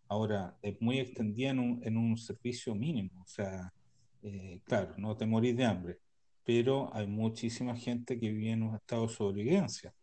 [0.07, 3.21] Ahora, es muy extendida en un, en un servicio mínimo.
[3.21, 3.73] O sea,
[4.21, 5.99] eh, claro, no te morís de hambre,
[6.45, 9.93] pero hay muchísima gente que vive en un estado de sobrevivencia.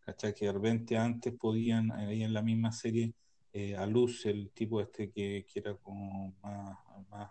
[0.00, 0.34] ¿Cachai?
[0.34, 3.14] Que de repente antes podían, ahí en la misma serie,
[3.54, 6.76] eh, a luz, el tipo este que, que era como más,
[7.08, 7.30] más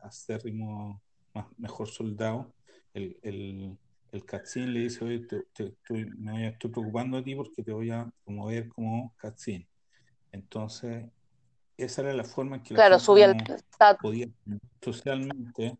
[0.00, 1.02] acérrimo,
[1.34, 2.54] más, mejor soldado,
[2.94, 3.76] el, el,
[4.14, 7.90] el Katzin le dice, oye, te, estoy, me estoy preocupando de ti porque te voy
[7.90, 9.66] a promover como Katzin.
[10.30, 11.06] Entonces,
[11.76, 13.36] esa era la forma en que claro, subía el
[14.00, 14.28] podía
[14.80, 15.76] socialmente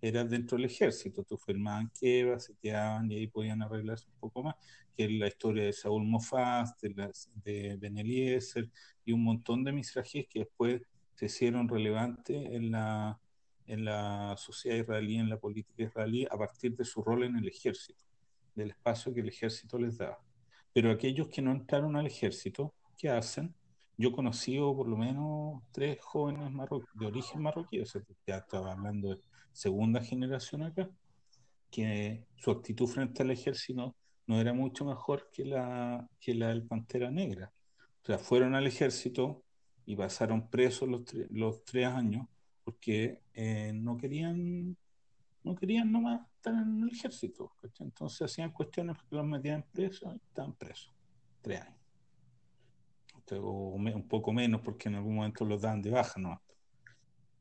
[0.00, 4.42] era dentro del ejército, tú firmaban quebras, se quedaban y ahí podían arreglarse un poco
[4.42, 4.56] más,
[4.96, 8.68] que es la historia de Saúl Mofaz, de, las, de Ben Eliezer
[9.04, 10.82] y un montón de misrajíes que después
[11.14, 13.18] se hicieron relevantes en la
[13.66, 17.48] en la sociedad israelí, en la política israelí, a partir de su rol en el
[17.48, 18.04] ejército,
[18.54, 20.18] del espacio que el ejército les daba.
[20.72, 23.54] Pero aquellos que no entraron al ejército, ¿qué hacen?
[23.98, 26.52] Yo conocí por lo menos tres jóvenes
[26.94, 29.20] de origen marroquí, o sea, ya estaba hablando de
[29.52, 30.90] segunda generación acá,
[31.70, 36.66] que su actitud frente al ejército no era mucho mejor que la, que la del
[36.66, 37.52] Pantera Negra.
[38.02, 39.42] O sea, fueron al ejército
[39.86, 42.26] y pasaron presos los, los tres años
[42.66, 44.76] porque eh, no querían
[45.44, 47.52] no querían nomás estar en el ejército.
[47.78, 50.92] Entonces hacían cuestiones que los metían presos y estaban presos.
[51.40, 51.78] Tres años.
[53.40, 56.42] O un poco menos porque en algún momento los dan de baja ¿no?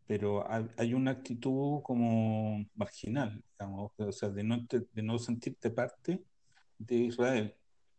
[0.05, 0.45] Pero
[0.77, 6.23] hay una actitud como marginal, digamos, o sea, de no, de no sentirte parte
[6.77, 7.55] de Israel.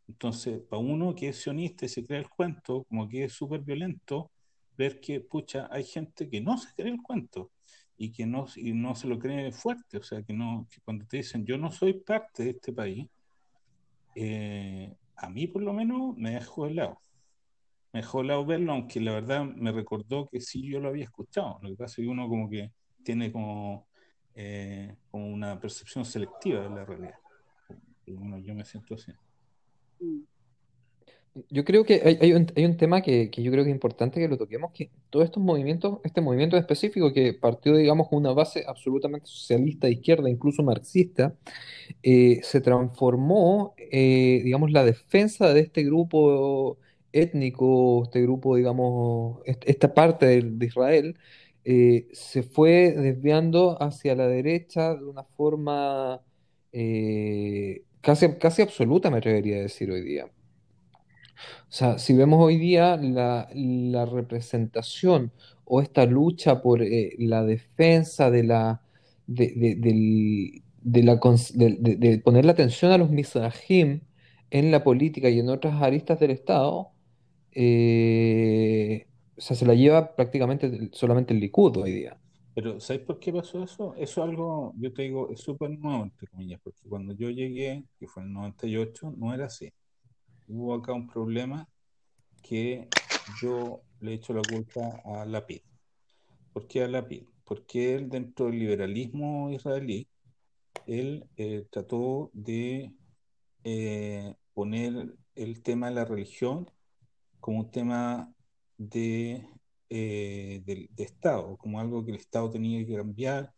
[0.07, 3.62] Entonces, para uno que es sionista y se cree el cuento, como que es súper
[3.62, 4.31] violento,
[4.77, 7.51] ver que, pucha, hay gente que no se cree el cuento
[7.97, 11.07] y que no, y no se lo cree fuerte, o sea, que no que cuando
[11.07, 13.09] te dicen yo no soy parte de este país,
[14.14, 16.99] eh, a mí por lo menos me dejó lado
[17.93, 21.59] Me dejó lado verlo, aunque la verdad me recordó que sí yo lo había escuchado.
[21.62, 22.72] Lo que pasa es que uno como que
[23.03, 23.89] tiene como,
[24.35, 27.18] eh, como una percepción selectiva de la realidad.
[28.07, 29.12] bueno, yo me siento así.
[30.01, 30.36] Mm.
[31.51, 34.20] Yo creo que hay, un, hay un tema que, que yo creo que es importante
[34.20, 38.32] que lo toquemos, que todos estos movimientos, este movimiento específico que partió, digamos, con una
[38.32, 41.34] base absolutamente socialista, izquierda, incluso marxista,
[42.03, 46.78] eh, se transformó, eh, digamos, la defensa de este grupo
[47.12, 51.18] étnico, este grupo, digamos, esta parte de, Israel,
[51.64, 56.22] eh, se fue desviando hacia la derecha de una forma
[58.01, 60.30] casi, casi absoluta, me atrevería a decir hoy día.
[61.68, 65.32] O sea, si vemos hoy día la, la representación
[65.64, 66.80] o esta lucha por
[67.18, 68.82] la defensa de la,
[69.26, 71.20] de, del, de, la,
[71.55, 74.01] de, poner la atención a los mizrahim
[74.51, 76.93] en la política y en otras aristas del Estado,
[77.53, 79.07] eh,
[79.37, 82.18] o sea, se la lleva prácticamente solamente el Likud hoy día.
[82.55, 83.95] Pero, ¿sabes por qué pasó eso?
[83.97, 87.84] Eso es algo, yo te digo, es súper nuevo, entre comillas, porque cuando yo llegué,
[87.99, 89.70] que fue en el 98, no era así.
[90.49, 91.68] Hubo acá un problema
[92.42, 92.88] que
[93.42, 95.61] yo le echo la culpa a Lapid.
[96.53, 97.24] ¿Por qué a Lapid?
[97.44, 100.09] Porque él, dentro del liberalismo israelí,
[100.86, 102.92] él eh, trató de
[103.64, 106.70] eh, poner el tema de la religión
[107.40, 108.32] como un tema
[108.78, 109.49] de,
[109.90, 113.53] eh, de, Estado, como algo que el Estado tenía que cambiar,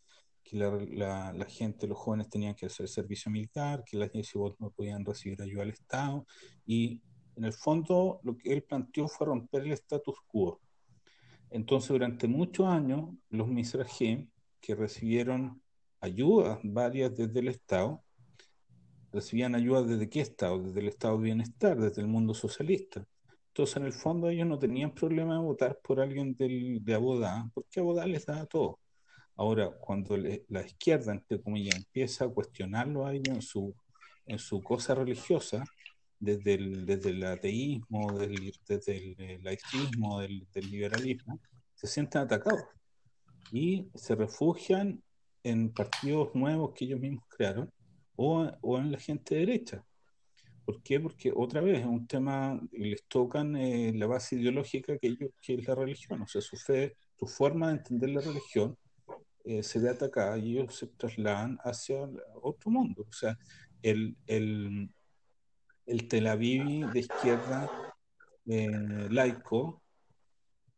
[0.49, 4.71] que la, la, gente, los jóvenes tenían que hacer servicio militar, que las yeshivot no
[4.71, 6.27] podían recibir ayuda al Estado,
[6.65, 7.03] y
[7.37, 10.61] en el fondo lo que él planteó fue romper el status quo.
[11.51, 14.29] Entonces, durante muchos años, los misrajim
[14.61, 15.63] que recibieron
[16.01, 18.03] ayudas varias desde el Estado,
[19.13, 20.63] recibían ayuda desde qué Estado?
[20.63, 23.07] Desde el Estado de Bienestar, desde el mundo socialista.
[23.49, 27.51] Entonces, en el fondo, ellos no tenían problema de votar por alguien del, de Abodá,
[27.53, 28.79] porque Abodá les daba todo.
[29.39, 33.73] Ahora, cuando la izquierda, entre comillas, empieza a cuestionarlo a en su,
[34.27, 35.65] en su cosa religiosa,
[36.19, 41.41] desde el, desde el ateísmo, desde el laicismo, del, del liberalismo,
[41.73, 42.65] se sienten atacados
[43.53, 45.01] y se refugian
[45.45, 47.73] en partidos nuevos que ellos mismos crearon
[48.17, 49.85] o, o en la gente derecha.
[50.65, 50.99] ¿Por qué?
[50.99, 55.55] Porque otra vez es un tema, les tocan eh, la base ideológica que, ellos, que
[55.55, 58.77] es la religión, o sea, su fe, su forma de entender la religión
[59.49, 62.07] eh, se ve atacada y ellos se trasladan hacia
[62.43, 63.07] otro mundo.
[63.09, 63.39] O sea,
[63.83, 64.91] el, el,
[65.87, 67.71] el Tel Aviv de izquierda
[68.47, 69.83] eh, laico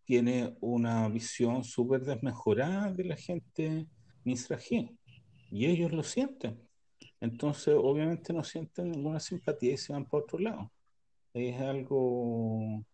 [0.04, 3.88] tiene una visión súper desmejorada de la gente
[4.22, 4.96] misrajim
[5.50, 6.60] y ellos lo sienten.
[7.20, 10.70] Entonces, obviamente no sienten ninguna simpatía y se van por otro lado.
[11.34, 12.84] Es algo,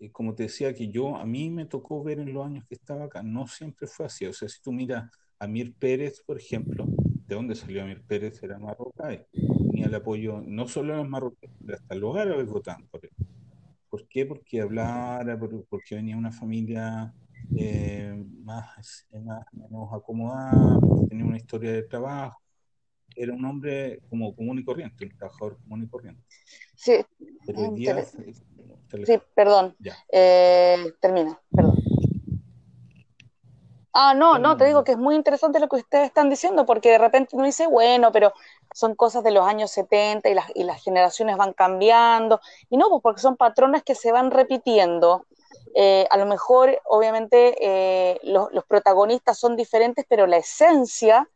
[0.00, 2.74] eh, como te decía, que yo, a mí me tocó ver en los años que
[2.74, 4.26] estaba acá, no siempre fue así.
[4.26, 6.86] O sea, si tú miras a Mir Pérez, por ejemplo,
[7.26, 8.42] ¿de dónde salió Amir Pérez?
[8.42, 8.92] Era marroquí.
[9.32, 13.12] Tenía el apoyo no solo de los marroquíes, hasta los árabes votaban por él.
[13.88, 14.26] ¿Por qué?
[14.26, 17.14] Porque hablara, porque venía una familia
[17.56, 20.78] eh, más, más menos acomodada,
[21.08, 22.40] tenía una historia de trabajo,
[23.14, 26.22] era un hombre como común y corriente, un trabajador común y corriente.
[26.74, 26.94] Sí,
[29.04, 29.76] sí perdón.
[30.10, 31.76] Eh, termina, perdón.
[33.96, 36.90] Ah, no, no, te digo que es muy interesante lo que ustedes están diciendo, porque
[36.90, 38.32] de repente uno dice, bueno, pero
[38.74, 42.40] son cosas de los años 70 y las, y las generaciones van cambiando.
[42.70, 45.26] Y no, pues porque son patrones que se van repitiendo.
[45.76, 51.28] Eh, a lo mejor, obviamente, eh, los, los, protagonistas son diferentes, pero la esencia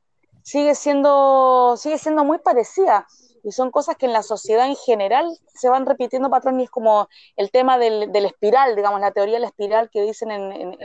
[0.43, 3.07] sigue siendo, sigue siendo muy parecida.
[3.49, 7.09] Y son cosas que en la sociedad en general se van repitiendo patrones, es como
[7.35, 10.77] el tema del, espiral, digamos, la teoría de la espiral que dicen en,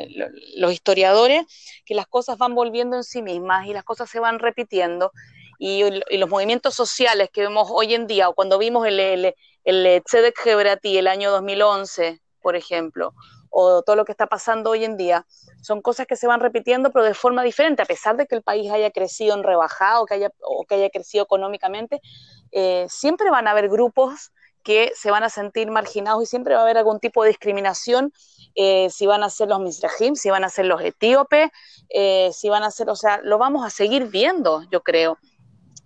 [0.55, 1.43] los historiadores,
[1.86, 5.11] que las cosas van volviendo en sí mismas y las cosas se van repitiendo.
[5.59, 5.84] Y,
[6.18, 9.36] los movimientos sociales que vemos hoy en día, o cuando vimos el, el,
[9.66, 13.14] el Tzedek Hebrati el año 2011, por ejemplo,
[13.53, 15.25] o todo lo que está pasando hoy en día,
[15.61, 18.41] son cosas que se van repitiendo, pero de forma diferente, a pesar de que el
[18.41, 22.01] país haya crecido en rebajado que haya, o que haya crecido económicamente,
[22.51, 24.31] eh, siempre van a haber grupos
[24.63, 28.11] que se van a sentir marginados y siempre va a haber algún tipo de discriminación,
[28.55, 31.51] eh, si van a ser los misrajim, si van a ser los etíopes,
[31.89, 35.17] eh, si van a ser, o sea, lo vamos a seguir viendo, yo creo.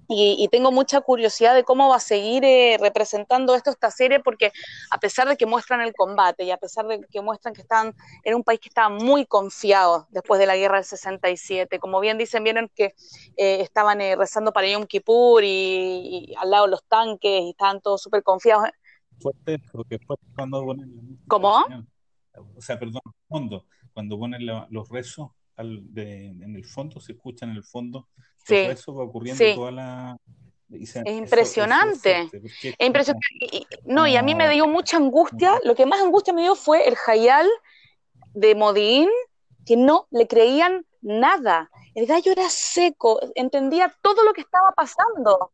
[0.10, 4.54] Y, tengo mucha curiosidad de cómo va a seguir eh, representando esto esta serie, porque
[4.90, 7.94] a pesar de que muestran el combate y a pesar de que muestran que están
[8.24, 12.18] en un país que estaba muy confiado después de la guerra del 67, como bien
[12.18, 12.94] dicen, vieron que
[13.36, 18.02] eh, estaban eh, rezando para Yom Kippur y, al lado los tanques y estaban todos
[18.02, 18.70] súper confiados.
[19.20, 20.00] Fuerte, porque
[20.36, 21.66] cuando ponen ¿Cómo?
[22.56, 27.64] O sea, perdón, fondo, cuando ponen los rezos en el fondo, se escuchan en el
[27.64, 28.08] fondo
[28.48, 30.18] sí, eso va ocurriendo toda la...
[30.72, 32.30] es impresionante.
[32.64, 33.68] Es impresionante.
[33.86, 35.60] no, y a mí me dio mucha angustia.
[35.64, 37.48] Lo que más angustia me dio fue el Hayal
[38.34, 39.10] de Modín,
[39.66, 41.70] que no le creían nada.
[41.96, 45.52] El gallo era seco, entendía todo lo que estaba pasando.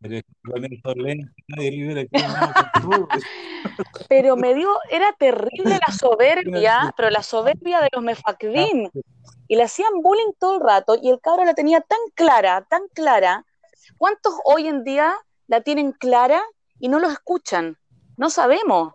[4.10, 8.89] Pero me dio, era terrible la soberbia, pero la soberbia de los mefakdin.
[9.54, 12.88] Y le hacían bullying todo el rato y el cabro la tenía tan clara, tan
[12.91, 13.45] clara.
[13.99, 15.14] ¿Cuántos hoy en día
[15.45, 16.41] la tienen clara
[16.80, 17.78] y no lo escuchan?
[18.18, 18.93] No sabemos.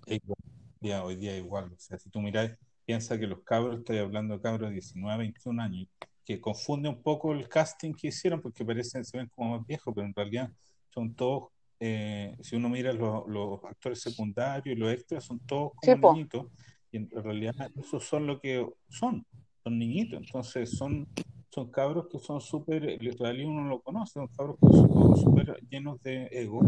[0.00, 2.56] hoy día igual, o sea, si tú miras,
[2.86, 5.86] piensa que los cabros, estoy hablando de cabros de 19, 21 años,
[6.24, 9.92] que confunde un poco el casting que hicieron porque parecen, se ven como más viejos,
[9.94, 10.50] pero en realidad
[10.94, 15.72] son todos, eh, si uno mira los, los, actores secundarios y los extras, son todos
[15.74, 16.46] como niñitos,
[16.90, 19.26] y en realidad esos son lo que son,
[19.64, 21.08] son niñitos, entonces son,
[21.50, 22.82] son cabros que son súper,
[23.18, 26.60] realidad uno lo conoce, son cabros que son súper llenos de ego,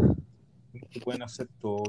[0.91, 1.83] que pueden hacer todo,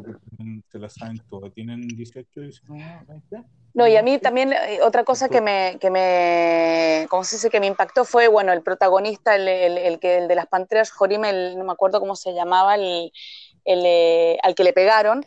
[0.70, 3.44] se la saben todo, tienen 18, 19, 20
[3.74, 7.48] no, y a mí también eh, otra cosa que me, que me, ¿cómo se dice?
[7.48, 11.20] Que me impactó fue, bueno, el protagonista, el, el, que, el de las Panteras, Jorim,
[11.20, 13.12] no me acuerdo cómo se llamaba, el,
[13.64, 15.24] eh, al que le pegaron.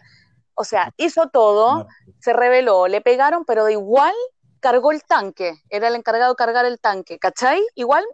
[0.54, 1.88] O sea, hizo todo,
[2.20, 4.14] se reveló, le pegaron, pero de igual
[4.62, 7.62] cargó el tanque, era el encargado de cargar el tanque, ¿cachai?
[7.76, 8.06] Igual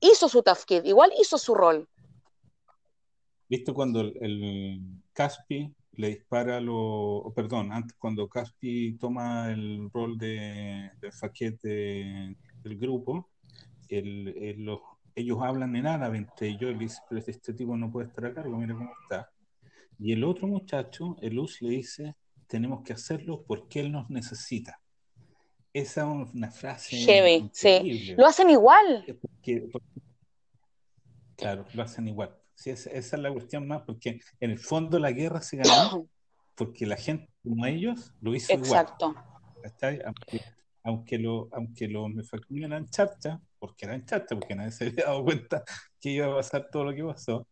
[0.00, 1.88] hizo su tafkid, igual hizo su rol.
[3.48, 4.80] ¿Viste cuando el
[5.12, 12.78] Caspi le dispara lo, perdón, antes cuando Caspi toma el rol de, de faquete del
[12.78, 13.30] grupo,
[13.88, 18.26] ellos hablan en árabe entre ellos y le dice, pero este tipo no puede estar
[18.26, 19.30] a cargo, mira cómo está.
[19.98, 24.80] Y el otro muchacho, el Luz, le dice, tenemos que hacerlo porque él nos necesita.
[25.74, 26.96] Esa es una frase.
[26.96, 28.14] Heavy, sí.
[28.16, 29.04] Lo hacen igual.
[31.36, 32.32] claro, lo hacen igual.
[32.54, 36.08] Sí, esa, es la cuestión más, porque en el fondo la guerra se ganó
[36.54, 39.10] porque la gente como ellos lo hizo Exacto.
[39.10, 40.04] igual.
[40.04, 40.40] Aunque,
[40.84, 42.08] aunque, lo, aunque los
[42.50, 45.64] eran charcha, porque eran charcha, porque nadie se había dado cuenta
[46.00, 47.48] que iba a pasar todo lo que pasó,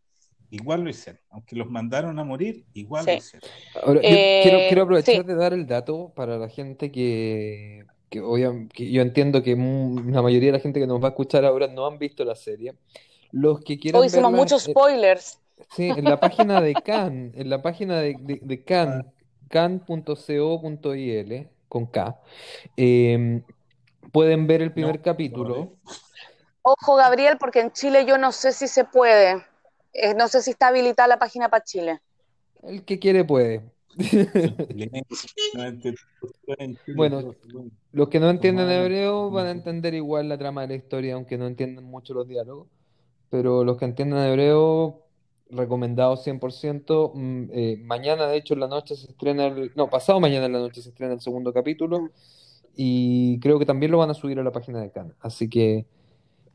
[0.50, 1.20] igual lo hicieron.
[1.30, 3.50] Aunque los mandaron a morir, igual lo hicieron.
[3.82, 9.02] Ahora, eh, quiero, aprovechar de dar el dato para la gente que, que, que yo
[9.02, 11.98] entiendo que la mayoría de la gente que nos va a escuchar ahora no han
[11.98, 12.74] visto la serie.
[13.30, 15.40] Los que quieran Hoy hicimos muchos spoilers.
[15.74, 19.10] sí, en la página de Can, en la página de, de, Can,
[19.48, 22.20] can.co.il, con K,
[22.76, 23.42] em,
[24.12, 25.72] pueden ver el primer capítulo.
[26.60, 29.42] Ojo, Gabriel, porque en Chile yo no sé si se puede.
[29.94, 32.00] Eh, no sé si está habilitada la página para Chile.
[32.62, 33.62] El que quiere puede.
[36.96, 37.34] Bueno,
[37.92, 41.36] los que no entienden hebreo van a entender igual la trama de la historia, aunque
[41.36, 42.68] no entiendan mucho los diálogos
[43.32, 45.06] pero los que entiendan hebreo,
[45.48, 47.12] recomendado 100%.
[47.14, 50.52] Mm, eh, mañana, de hecho, en la noche se estrena, el, no, pasado mañana en
[50.52, 52.10] la noche se estrena el segundo capítulo
[52.76, 55.16] y creo que también lo van a subir a la página de Cannes.
[55.18, 55.86] Así que...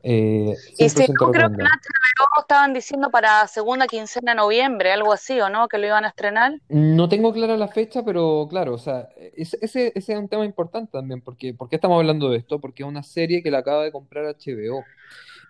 [0.02, 4.92] Eh, y si no, creo que en HBO estaban diciendo para segunda quincena de noviembre,
[4.92, 5.68] algo así, ¿o no?
[5.68, 6.60] Que lo iban a estrenar.
[6.68, 10.92] No tengo clara la fecha, pero claro, o sea, ese, ese es un tema importante
[10.92, 12.60] también, porque ¿por qué estamos hablando de esto?
[12.60, 14.84] Porque es una serie que la acaba de comprar HBO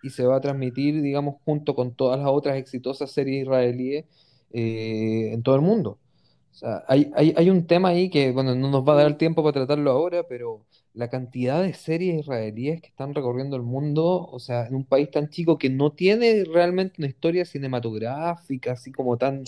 [0.03, 4.07] y se va a transmitir, digamos, junto con todas las otras exitosas series israelíes
[4.53, 5.99] eh, en todo el mundo.
[6.53, 9.07] O sea, hay, hay, hay, un tema ahí que, bueno, no nos va a dar
[9.07, 10.65] el tiempo para tratarlo ahora, pero
[10.95, 15.11] la cantidad de series israelíes que están recorriendo el mundo, o sea, en un país
[15.11, 19.45] tan chico que no tiene realmente una historia cinematográfica, así como tan,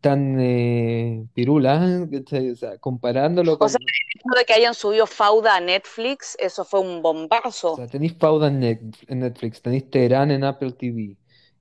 [0.00, 2.06] tan eh, pirula,
[2.52, 3.66] o sea, comparándolo con...
[3.66, 7.72] O sea, de que hayan subido Fauda a Netflix, eso fue un bombazo.
[7.72, 11.16] O sea, tenéis Fauda en, Netflix, tenéis Teherán en Apple TV.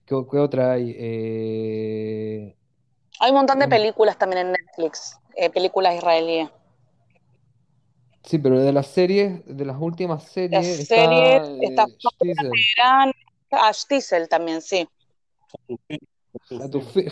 [0.06, 0.96] ¿Qué, otra hay?
[0.98, 2.56] Eh,
[3.20, 6.50] hay un montón de em, películas también en Netflix, eh, películas israelíes.
[8.24, 11.86] Sí, pero de las series, de las últimas series, las está, series, eh, está
[12.20, 13.12] Teherán,
[13.52, 13.72] ah,
[14.30, 14.88] también, sí.
[16.50, 17.06] Hatufi,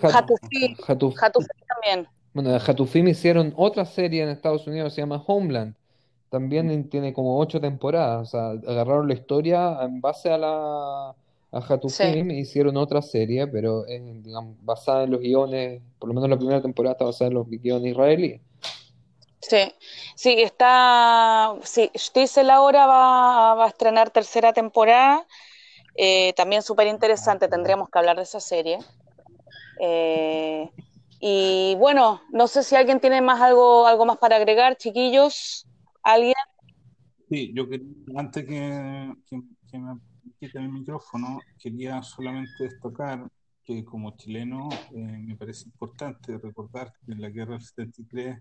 [1.68, 2.08] también.
[2.34, 5.76] Bueno, de Hatufim hicieron otra serie en Estados Unidos, se llama Homeland.
[6.30, 8.28] También tiene como ocho temporadas.
[8.28, 11.16] O sea, agarraron la historia en base a la
[11.52, 16.30] a Hatufim hicieron otra serie, pero es digamos, basada en los guiones, por lo menos
[16.30, 18.42] la primera temporada está basada en los guiones israelíes.
[19.40, 19.74] Sí,
[20.16, 25.26] sí, está, sí, Stiesel ahora va, va a estrenar tercera temporada,
[25.96, 28.80] eh, también súper interesante, tendríamos que hablar de esa serie.
[29.80, 30.70] Eh,
[31.20, 35.68] y bueno, no sé si alguien tiene más algo, algo más para agregar, chiquillos.
[36.04, 36.36] ¿Alguien?
[37.30, 38.60] Sí, yo quería, antes que,
[39.74, 40.00] me
[40.40, 43.28] quite el micrófono, quería solamente destacar
[43.64, 48.38] que como chileno eh, me parece importante recordar que en la guerra del 73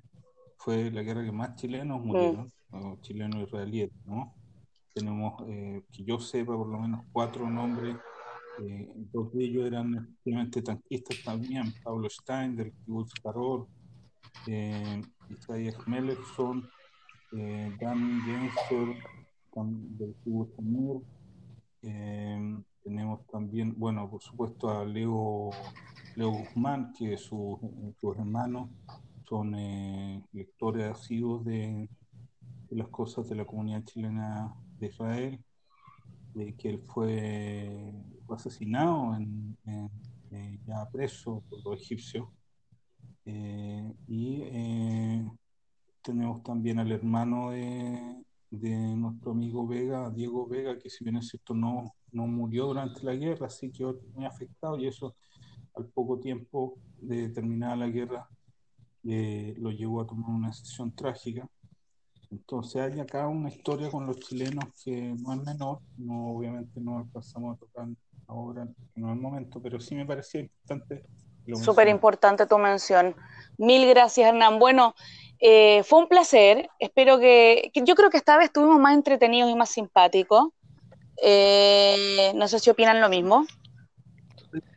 [0.57, 3.01] fue la guerra que más chilenos murieron, mm.
[3.01, 4.35] chilenos israelíes, ¿no?
[4.95, 7.97] Tenemos, eh, que yo sepa, por lo menos cuatro nombres,
[8.63, 13.67] eh, dos de ellos eran efectivamente tanquistas también, Pablo Stein del Kibbutz Karol,
[14.47, 16.69] eh, Isaiah Melechson,
[17.33, 18.97] eh, Dan Genser
[19.99, 21.03] del Kibbutz Amur,
[21.83, 25.51] eh, tenemos también, bueno, por supuesto a Leo,
[26.15, 27.59] Leo Guzmán, que sus
[28.17, 28.71] hermanos
[29.29, 29.53] son
[30.33, 31.89] lectores asiduos de,
[32.69, 35.45] de las cosas de la comunidad chilena de Israel,
[36.35, 37.95] de que él fue,
[38.29, 39.17] asesinado,
[39.67, 42.29] eh, ya preso por los egipcios.
[43.25, 45.27] Eh, y eh,
[46.03, 51.29] tenemos también al hermano de, de, nuestro amigo Vega, Diego Vega, que si bien es
[51.29, 55.17] cierto no, no murió durante la guerra, sí quedó muy afectado y eso
[55.75, 58.29] al poco tiempo de terminada la guerra
[59.07, 61.49] lo llevó a tomar una decisión trágica.
[62.31, 66.99] Entonces hay acá una historia con los chilenos que no es menor, no obviamente no
[66.99, 67.87] alcanzamos a tocar
[68.27, 71.05] ahora, no es el momento, pero sí me parecía importante.
[71.55, 73.15] Súper importante tu mención.
[73.57, 74.59] Mil gracias, Hernán.
[74.59, 74.97] Bueno,
[75.39, 76.69] eh, fue un placer.
[76.81, 80.49] Espero que, yo creo que esta vez estuvimos más entretenidos y más simpáticos.
[81.23, 83.47] Eh, no sé si opinan lo mismo.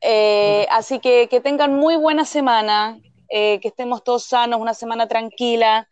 [0.02, 3.00] Eh, así que que tengan muy buena semana,
[3.30, 5.88] que estemos todos sanos, una semana tranquila.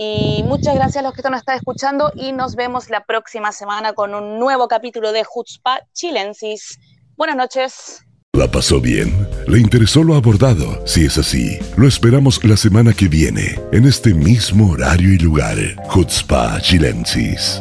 [0.00, 3.94] Y muchas gracias a los que nos están escuchando y nos vemos la próxima semana
[3.94, 6.78] con un nuevo capítulo de Jutzpa Chilensis.
[7.16, 8.04] Buenas noches.
[8.32, 9.28] ¿La pasó bien?
[9.48, 10.86] ¿Le interesó lo abordado?
[10.86, 15.56] Si es así, lo esperamos la semana que viene, en este mismo horario y lugar.
[15.88, 17.60] Jutzpa Chilensis